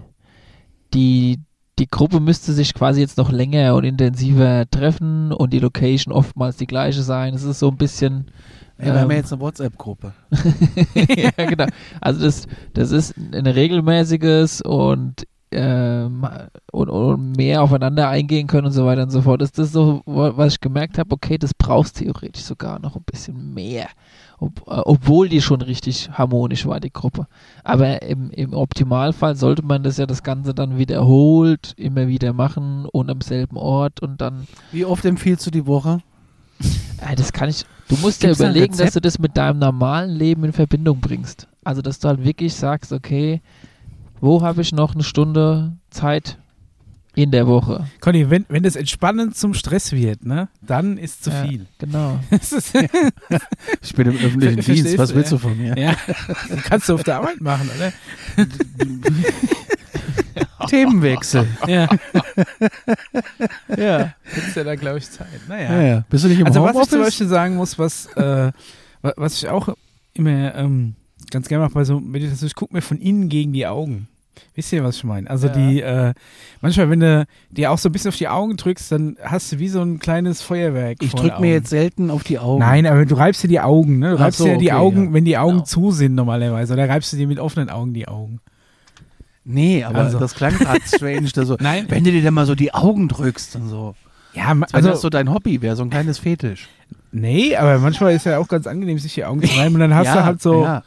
[0.94, 1.40] die,
[1.80, 6.58] die Gruppe müsste sich quasi jetzt noch länger und intensiver treffen und die Location oftmals
[6.58, 7.34] die gleiche sein.
[7.34, 8.32] Es ist so ein bisschen.
[8.78, 10.14] Ey, wir haben ähm, ja jetzt eine WhatsApp-Gruppe.
[10.96, 11.66] ja, genau.
[12.00, 16.26] Also das, das ist ein regelmäßiges und, ähm,
[16.72, 19.42] und, und mehr aufeinander eingehen können und so weiter und so fort.
[19.42, 23.54] Das ist so, was ich gemerkt habe, okay, das brauchst theoretisch sogar noch ein bisschen
[23.54, 23.88] mehr.
[24.40, 27.28] Ob, äh, obwohl die schon richtig harmonisch war, die Gruppe.
[27.64, 32.86] Aber im, im Optimalfall sollte man das ja das Ganze dann wiederholt, immer wieder machen
[32.86, 36.02] und am selben Ort und dann Wie oft empfiehlst du die Woche?
[36.62, 37.66] äh, das kann ich.
[37.88, 41.48] Du musst Gibt's ja überlegen, dass du das mit deinem normalen Leben in Verbindung bringst.
[41.64, 43.42] Also, dass du halt wirklich sagst, okay,
[44.22, 46.38] wo habe ich noch eine Stunde Zeit
[47.16, 47.86] in der Woche?
[48.02, 51.44] Conny, wenn, wenn das entspannend zum Stress wird, ne, dann ist zu Ja.
[51.44, 51.66] viel.
[51.80, 52.20] Genau.
[53.82, 55.78] Ich bin im öffentlichen Verstehst Dienst, was willst du von mir?
[55.78, 55.96] ja,
[56.64, 57.92] kannst du auf der Arbeit machen, oder?
[60.68, 61.48] Themenwechsel.
[61.68, 61.88] Ja,
[63.76, 64.14] ja.
[64.24, 65.28] hättest ja da, glaube ich, Zeit.
[65.48, 65.72] Naja.
[65.74, 66.06] Ja, ja.
[66.10, 68.52] Bist du nicht im Also was ich zum Beispiel sagen muss, was, äh,
[69.02, 69.70] wa- was ich auch
[70.14, 70.96] immer ähm,
[71.32, 74.08] ganz gerne mache bei so Meditation, ich gucke mir von innen gegen die Augen.
[74.56, 75.30] Wisst ihr, was ich meine?
[75.30, 75.54] Also Ja.
[75.54, 76.14] die, äh,
[76.62, 79.60] manchmal, wenn du dir auch so ein bisschen auf die Augen drückst, dann hast du
[79.60, 80.98] wie so ein kleines Feuerwerk.
[81.02, 82.60] ich drücke mir jetzt selten auf die Augen.
[82.60, 84.12] Nein, aber du reibst dir die Augen, ne?
[84.12, 85.14] Du Ach reibst so, dir die okay, Augen, ja.
[85.14, 85.66] wenn die Augen Genau.
[85.66, 86.74] zu sind normalerweise.
[86.74, 88.40] Oder reibst du dir mit offenen Augen die Augen.
[89.46, 90.20] Nee, aber Also.
[90.20, 91.30] das klang gerade strange.
[91.34, 91.86] Da so, Nein.
[91.90, 93.96] Wenn du dir dann mal so die Augen drückst und so.
[94.34, 96.68] Ja, Als also, das so dein Hobby wäre, so ein kleines Fetisch.
[97.12, 99.96] nee, aber manchmal ist ja auch ganz angenehm, sich die Augen zu reiben und dann
[99.96, 100.84] hast ja, du halt so, Ja,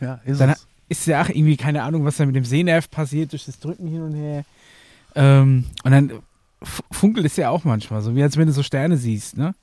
[0.00, 0.66] ja ist Dann es.
[0.92, 3.88] Ist ja auch irgendwie keine Ahnung, was da mit dem Sehnerv passiert, durch das Drücken
[3.88, 4.44] hin und her.
[5.14, 6.12] Ähm, und dann
[6.90, 9.54] funkelt es ja auch manchmal, so wie als wenn du so Sterne siehst, ne?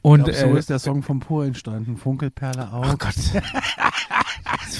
[0.00, 1.96] Und Und so äh, ist der Song vom Pur entstanden.
[1.96, 2.96] Funkelperle oh Auge.
[2.98, 3.14] Gott.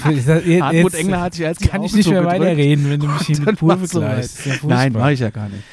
[0.04, 2.40] Hartmut Engler hat sich als kann ich nicht mehr zugedrückt.
[2.40, 4.20] weiterreden, wenn du mich hier mit Pur so ja
[4.62, 5.64] Nein, mache ich ja gar nicht.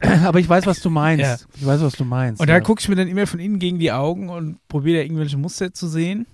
[0.24, 1.24] Aber ich weiß, was du meinst.
[1.24, 1.36] Ja.
[1.56, 2.40] Ich weiß, was du meinst.
[2.40, 2.60] Und da ja.
[2.60, 5.72] gucke ich mir dann immer von innen gegen die Augen und probiere da irgendwelche Muster
[5.72, 6.26] zu sehen.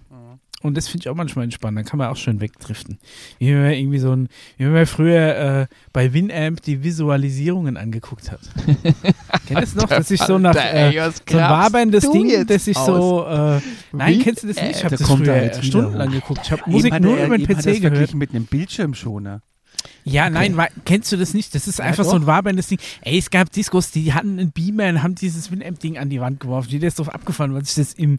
[0.63, 1.79] Und das finde ich auch manchmal entspannt.
[1.79, 2.99] Dann kann man auch schön wegdriften.
[3.39, 7.79] Wie wenn man irgendwie so ein, wie wenn man früher äh, bei Winamp die Visualisierungen
[7.79, 8.41] angeguckt hat.
[8.67, 9.89] Kennt ihr das noch?
[9.89, 13.25] Dass ich so nach äh, so ein waberndes Ding, das ich so.
[13.27, 13.61] Äh,
[13.93, 14.19] nein, Wie?
[14.23, 14.77] kennst du das nicht?
[14.77, 16.41] Ich habe Da das früher er stundenlang geguckt.
[16.45, 18.15] Ich habe Musik nur er- über den PC gehört.
[18.15, 19.41] mit einem Bildschirmschoner.
[20.05, 21.55] Ja, nein, wa- kennst du das nicht?
[21.55, 22.21] Das ist Ja, einfach so doch.
[22.21, 22.79] ein waberndes Ding.
[23.03, 26.41] Ey, es gab Discos, die hatten einen Beamer und haben dieses Winamp-Ding an die Wand
[26.41, 26.71] geworfen.
[26.71, 28.19] Jeder ist drauf abgefahren, weil sich das im,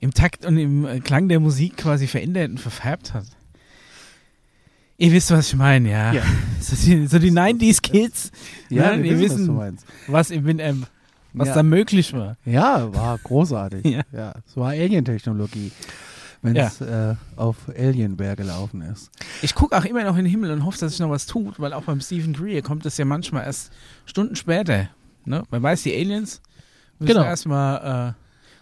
[0.00, 3.26] im Takt und im äh, Klang der Musik quasi verändert und verfärbt hat.
[4.98, 6.12] Ihr wisst, was ich meine, ja.
[6.12, 6.22] Ja.
[6.60, 8.32] So die, so die 90s-Kids,
[8.68, 9.78] Ja, ne, wir die wissen, wissen,
[10.08, 10.86] was im Winamp,
[11.32, 11.54] was Ja.
[11.54, 12.36] da möglich war.
[12.44, 13.82] Ja, war großartig.
[13.90, 14.02] Ja.
[14.12, 14.34] ja.
[14.46, 15.72] es war Alien-Technologie,
[16.42, 19.10] wenn es äh, auf Alienware gelaufen ist.
[19.42, 21.60] Ich gucke auch immer noch in den Himmel und hoffe, dass sich noch was tut,
[21.60, 23.70] weil auch beim Stephen Greer kommt das ja manchmal erst
[24.06, 24.88] Stunden später.
[25.24, 25.42] Ne?
[25.50, 26.40] Man weiß, die Aliens
[26.98, 27.24] müssen Genau.
[27.26, 28.14] erstmal,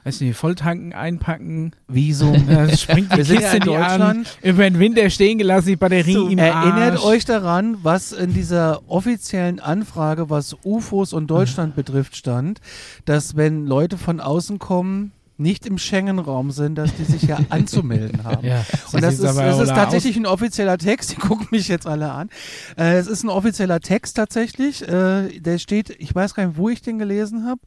[0.05, 1.73] äh, weiß nicht, Volltanken einpacken.
[1.87, 2.33] Wieso?
[2.49, 4.39] Äh, springt die Wir sind ja Kiste in die an, Deutschland.
[4.43, 7.05] über den Winter stehen gelassen, die Batterie im Erinnert Arsch.
[7.05, 12.61] euch daran, was in dieser offiziellen Anfrage, was UFOs und Deutschland betrifft, stand,
[13.05, 18.25] dass wenn Leute von außen kommen, nicht im Schengen-Raum sind, dass die sich ja anzumelden
[18.25, 18.47] haben.
[18.47, 21.13] Ja, Und das ist, das ist tatsächlich ein offizieller Text.
[21.13, 22.29] Die gucken mich jetzt alle an.
[22.77, 24.87] Äh, es ist ein offizieller Text tatsächlich.
[24.87, 27.61] Äh, der steht, ich weiß gar nicht, wo ich den gelesen habe.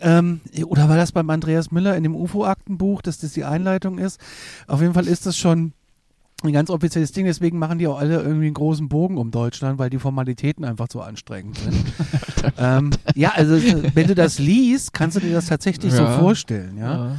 [0.00, 4.20] Ähm, oder war das beim Andreas Müller in dem UFO-Aktenbuch, dass das die Einleitung ist?
[4.66, 5.72] Auf jeden Fall ist das schon
[6.44, 7.26] ein ganz offizielles Ding.
[7.26, 10.86] Deswegen machen die auch alle irgendwie einen großen Bogen um Deutschland, weil die Formalitäten einfach
[10.90, 11.74] so anstrengend sind.
[12.58, 13.54] ähm, ja, also
[13.94, 16.18] wenn du das liest, kannst du dir das tatsächlich so Ja.
[16.18, 16.76] vorstellen.
[16.78, 16.96] Ja?
[17.08, 17.16] Ja.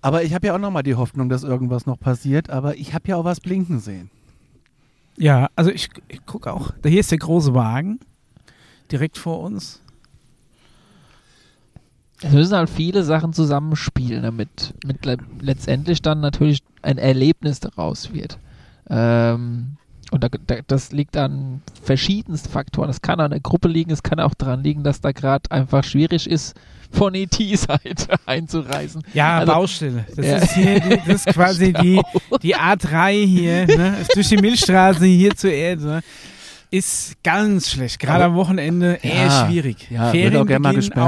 [0.00, 2.50] Aber ich habe ja auch nochmal die Hoffnung, dass irgendwas noch passiert.
[2.50, 4.10] Aber ich habe ja auch was blinken sehen.
[5.16, 6.72] Ja, also ich, ich gucke auch.
[6.82, 8.00] Da hier ist der große Wagen
[8.90, 9.80] direkt vor uns.
[12.24, 18.12] Es müssen halt viele Sachen zusammenspielen, damit mit le letztendlich dann natürlich ein Erlebnis daraus
[18.12, 18.38] wird.
[18.90, 19.76] Ähm,
[20.10, 22.90] und da, da, das liegt an verschiedensten Faktoren.
[22.90, 25.84] Es kann an der Gruppe liegen, es kann auch daran liegen, dass da gerade einfach
[25.84, 26.54] schwierig ist,
[26.90, 29.02] von ET-Seite einzureisen.
[29.14, 30.04] Ja, Also- Baustelle.
[30.14, 30.36] Das Ja.
[30.36, 32.02] ist hier, die, das ist quasi die,
[32.42, 33.96] die A3 hier, ne?
[34.12, 35.82] durch die Milchstraße hier zur Erde.
[35.84, 36.00] Ne?
[36.70, 37.98] Ist ganz schlecht.
[37.98, 39.90] Gerade am Wochenende eher Ja, schwierig.
[39.90, 40.46] ja, Ferien auch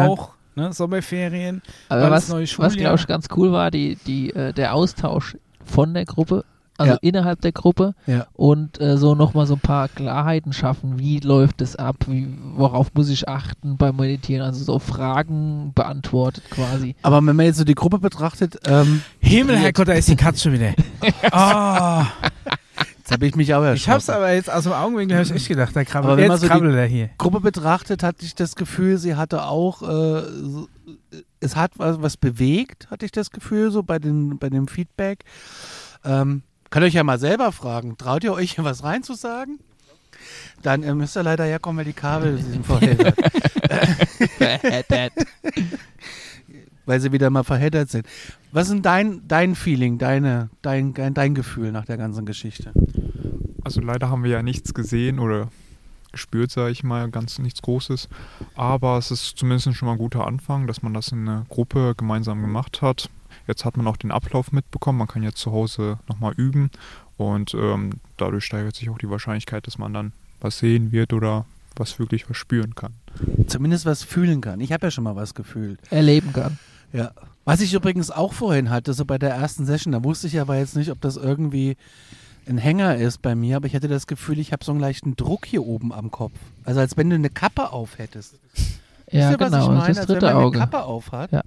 [0.09, 0.73] auch, ne?
[0.73, 1.61] Sommerferien.
[1.91, 6.05] Aber was, was glaube ich ganz cool war, die, die, äh, der Austausch von der
[6.07, 6.45] Gruppe,
[6.77, 6.99] also Ja.
[7.03, 8.27] innerhalb der Gruppe Ja.
[8.33, 10.99] und äh, so nochmal so ein paar Klarheiten schaffen.
[10.99, 11.97] Wie läuft es ab?
[12.09, 14.45] Wie, worauf muss ich achten beim Meditieren?
[14.45, 16.97] Also so Fragen beantwortet quasi.
[17.03, 20.41] Aber wenn man jetzt so die Gruppe betrachtet, ähm, Himmel, Herrgott, da ist die Katze
[20.43, 20.75] schon wieder.
[21.33, 22.03] Oh,
[22.99, 23.77] jetzt habe ich mich auch erschrocken.
[23.77, 26.29] ich hab's aber jetzt aus dem Augenwinkel, habe ich echt gedacht, da krabbelt Aber wenn
[26.29, 27.11] man jetzt so die- krabbelt er hier.
[27.19, 30.69] Gruppe betrachtet, hatte ich das Gefühl, sie hatte auch, äh, so,
[31.41, 35.25] es hat was, was bewegt, hatte ich das Gefühl, so bei, den, bei dem Feedback.
[36.05, 36.43] Ähm,
[36.75, 39.61] könnt ihr euch ja mal selber fragen, traut ihr euch hier was reinzusagen?
[40.63, 43.17] Dann äh, müsst ihr leider herkommen, weil die Kabel sind verheddert.
[46.85, 48.09] weil sie wieder mal verheddert sind.
[48.51, 52.73] Was ist denn dein, dein Feeling, deine, dein, dein, dein Gefühl nach der ganzen Geschichte?
[53.63, 55.51] Also leider haben wir ja nichts gesehen oder
[56.11, 58.09] gespürt, sage ich mal, ganz nichts Großes.
[58.57, 61.95] Aber es ist zumindest schon mal ein guter Anfang, dass man das in einer Gruppe
[61.97, 63.11] gemeinsam gemacht hat.
[63.47, 64.99] Jetzt hat man auch den Ablauf mitbekommen.
[64.99, 66.71] Man kann jetzt zu Hause nochmal üben
[67.17, 71.47] Und ähm, dadurch steigert sich auch die Wahrscheinlichkeit, dass man dann was sehen wird oder
[71.77, 72.93] was wirklich was spüren kann.
[73.47, 74.61] Zumindest was fühlen kann.
[74.61, 75.79] Ich habe ja schon mal was gefühlt.
[75.91, 76.59] Erleben kann.
[76.93, 77.11] Ja.
[77.45, 80.57] Was ich übrigens auch vorhin hatte, so bei der ersten Session, da wusste ich aber
[80.57, 81.77] jetzt nicht, ob das irgendwie
[82.49, 85.17] ein Hänger ist bei mir, aber ich hatte das Gefühl, ich habe so einen leichten
[85.17, 86.33] Druck hier oben am Kopf.
[86.65, 88.35] Also als wenn du eine Kappe auf hättest.
[89.11, 89.63] Ja, Wisst ihr, was genau.
[89.63, 89.81] ich Das meine?
[89.81, 90.59] ist das als wenn dritte man eine Auge.
[90.59, 91.33] Kappe auf hat.
[91.33, 91.43] Ja.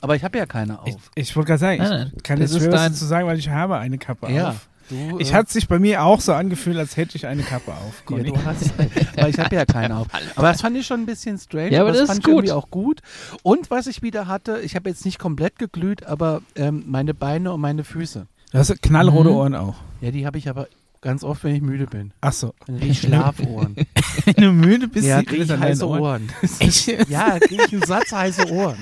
[0.00, 0.88] Aber ich habe ja keine auf.
[0.88, 2.92] Ich, ich wollte gerade sagen, ich Nein, nein, kann das jetzt ist schwer was dein-
[2.92, 4.50] dazu sagen, weil ich habe eine Kappe ja.
[4.50, 4.68] auf.
[4.88, 7.72] Du, Ich äh, hatte sich bei mir auch so angefühlt, als hätte ich eine Kappe
[7.72, 8.04] auf.
[8.08, 8.72] Ja, du hast,
[9.16, 10.06] aber ich habe ja keine auf.
[10.36, 11.72] Aber das fand ich schon ein bisschen strange.
[11.72, 12.56] Ja, aber das fand ist ich irgendwie gut.
[12.56, 13.00] auch gut.
[13.42, 17.52] Und was ich wieder hatte, ich habe jetzt nicht komplett geglüht, aber ähm, meine Beine
[17.52, 18.26] und meine Füße.
[18.52, 19.34] Du hast knallrote Mhm.
[19.36, 19.74] Ohren auch.
[20.00, 20.68] Ja, die habe ich aber
[21.06, 22.12] ganz oft, wenn ich müde bin.
[22.20, 22.52] Ach so.
[22.66, 23.76] Dann kriege ich Schlafohren.
[24.24, 26.00] Wenn du müde bist, ja, kriege das ich heiße Ohren.
[26.00, 26.28] Ohren.
[26.58, 26.86] Echt?
[27.08, 28.76] Ja, kriege ich einen Satz heiße Ohren.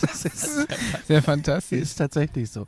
[0.00, 0.66] Das ist,
[1.08, 1.80] Sehr fantastisch.
[1.80, 2.66] ist tatsächlich so.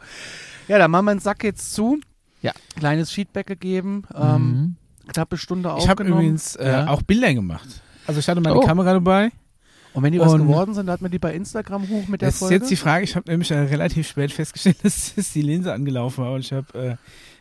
[0.69, 2.01] Ja, dann machen wir den Sack jetzt zu.
[2.41, 2.53] Ja.
[2.79, 4.05] Kleines Feedback gegeben.
[4.15, 4.77] Ähm, Mhm.
[5.13, 6.23] Knappe Stunde Ich habe aufgenommen.
[6.23, 6.87] übrigens äh, Ja.
[6.89, 7.69] auch Bilder gemacht.
[8.07, 8.61] Also ich hatte meine Oh.
[8.61, 9.31] Kamera dabei.
[9.95, 12.29] Und wenn die was und- geworden sind, hat man die bei Instagram hoch mit der
[12.29, 12.55] Das ist Folge.
[12.55, 16.25] jetzt die Frage, ich habe nämlich äh, relativ spät festgestellt, dass, dass die Linse angelaufen
[16.25, 16.97] war und ich habe äh,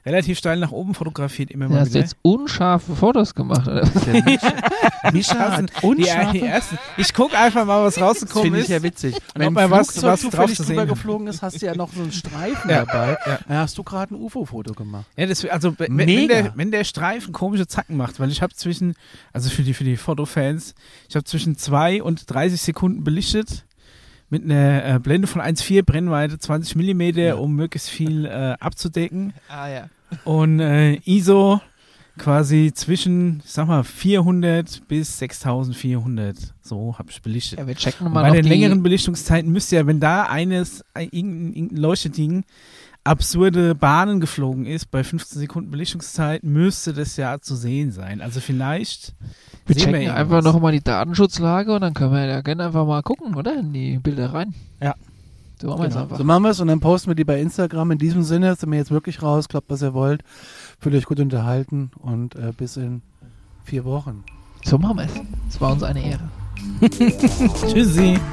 [0.05, 1.99] relativ steil nach oben fotografiert, immer Du mal hast wieder.
[2.01, 3.67] jetzt unscharfe Fotos gemacht.
[3.67, 3.81] Oder?
[3.83, 4.03] was?
[4.05, 4.53] Der Mischa,
[5.11, 6.77] Mischa hat unscharfe die ersten.
[6.97, 8.69] Ich gucke einfach mal, was Das rausgekommen finde ich ist.
[8.71, 9.15] ja witzig.
[9.15, 10.89] ob Wenn ein was- was drauf zufällig zu sehen drüber ist.
[10.89, 13.17] geflogen ist, hast du ja noch so einen Streifen Ja, dabei.
[13.25, 13.39] ja.
[13.47, 15.05] Dann hast du gerade ein UFO-Foto gemacht.
[15.17, 18.53] Ja, das, also wenn, wenn, der, wenn der Streifen komische Zacken macht, weil ich habe
[18.53, 18.93] zwischen,
[19.33, 20.73] also für die, für die Fotofans,
[21.09, 23.65] ich habe zwischen 2 und 30 Sekunden belichtet
[24.31, 27.35] mit einer äh, Blende von 1,4 Brennweite, 20 Millimeter, Ja.
[27.35, 29.33] um möglichst viel äh, abzudecken.
[29.49, 29.89] ah ja.
[30.23, 31.61] Und äh, ISO
[32.17, 36.35] quasi zwischen, ich sag mal, 400 bis 6400.
[36.61, 37.59] So habe ich belichtet.
[37.59, 37.67] ja.
[37.67, 41.09] Wir checken Und mal bei noch den längeren Belichtungszeiten müsste ja, wenn da eines, ein,
[41.11, 42.43] irgendein, irgendein Leuchteding
[43.03, 48.21] absurde Bahnen geflogen ist, bei 15 Sekunden Belichtungszeit, müsste das ja zu sehen sein.
[48.21, 49.15] Also vielleicht
[49.65, 50.19] Wir sehen checken irgendwas.
[50.19, 53.57] einfach nochmal die Datenschutzlage und dann können wir ja gerne einfach mal gucken, oder?
[53.59, 54.53] In die Bilder rein.
[54.81, 54.93] Ja.
[55.59, 56.03] So machen wir es Genau.
[56.03, 56.17] einfach.
[56.17, 57.91] So machen wir es und dann posten wir die bei Instagram.
[57.91, 59.47] In diesem Sinne sind wir jetzt wirklich raus.
[59.47, 60.23] Klappt, was ihr wollt.
[60.79, 63.01] Fühlt euch gut unterhalten und äh, bis in
[63.63, 64.23] vier Wochen.
[64.63, 65.11] So machen wir es.
[65.49, 66.29] Es war uns eine Ehre.
[67.71, 68.19] Tschüssi.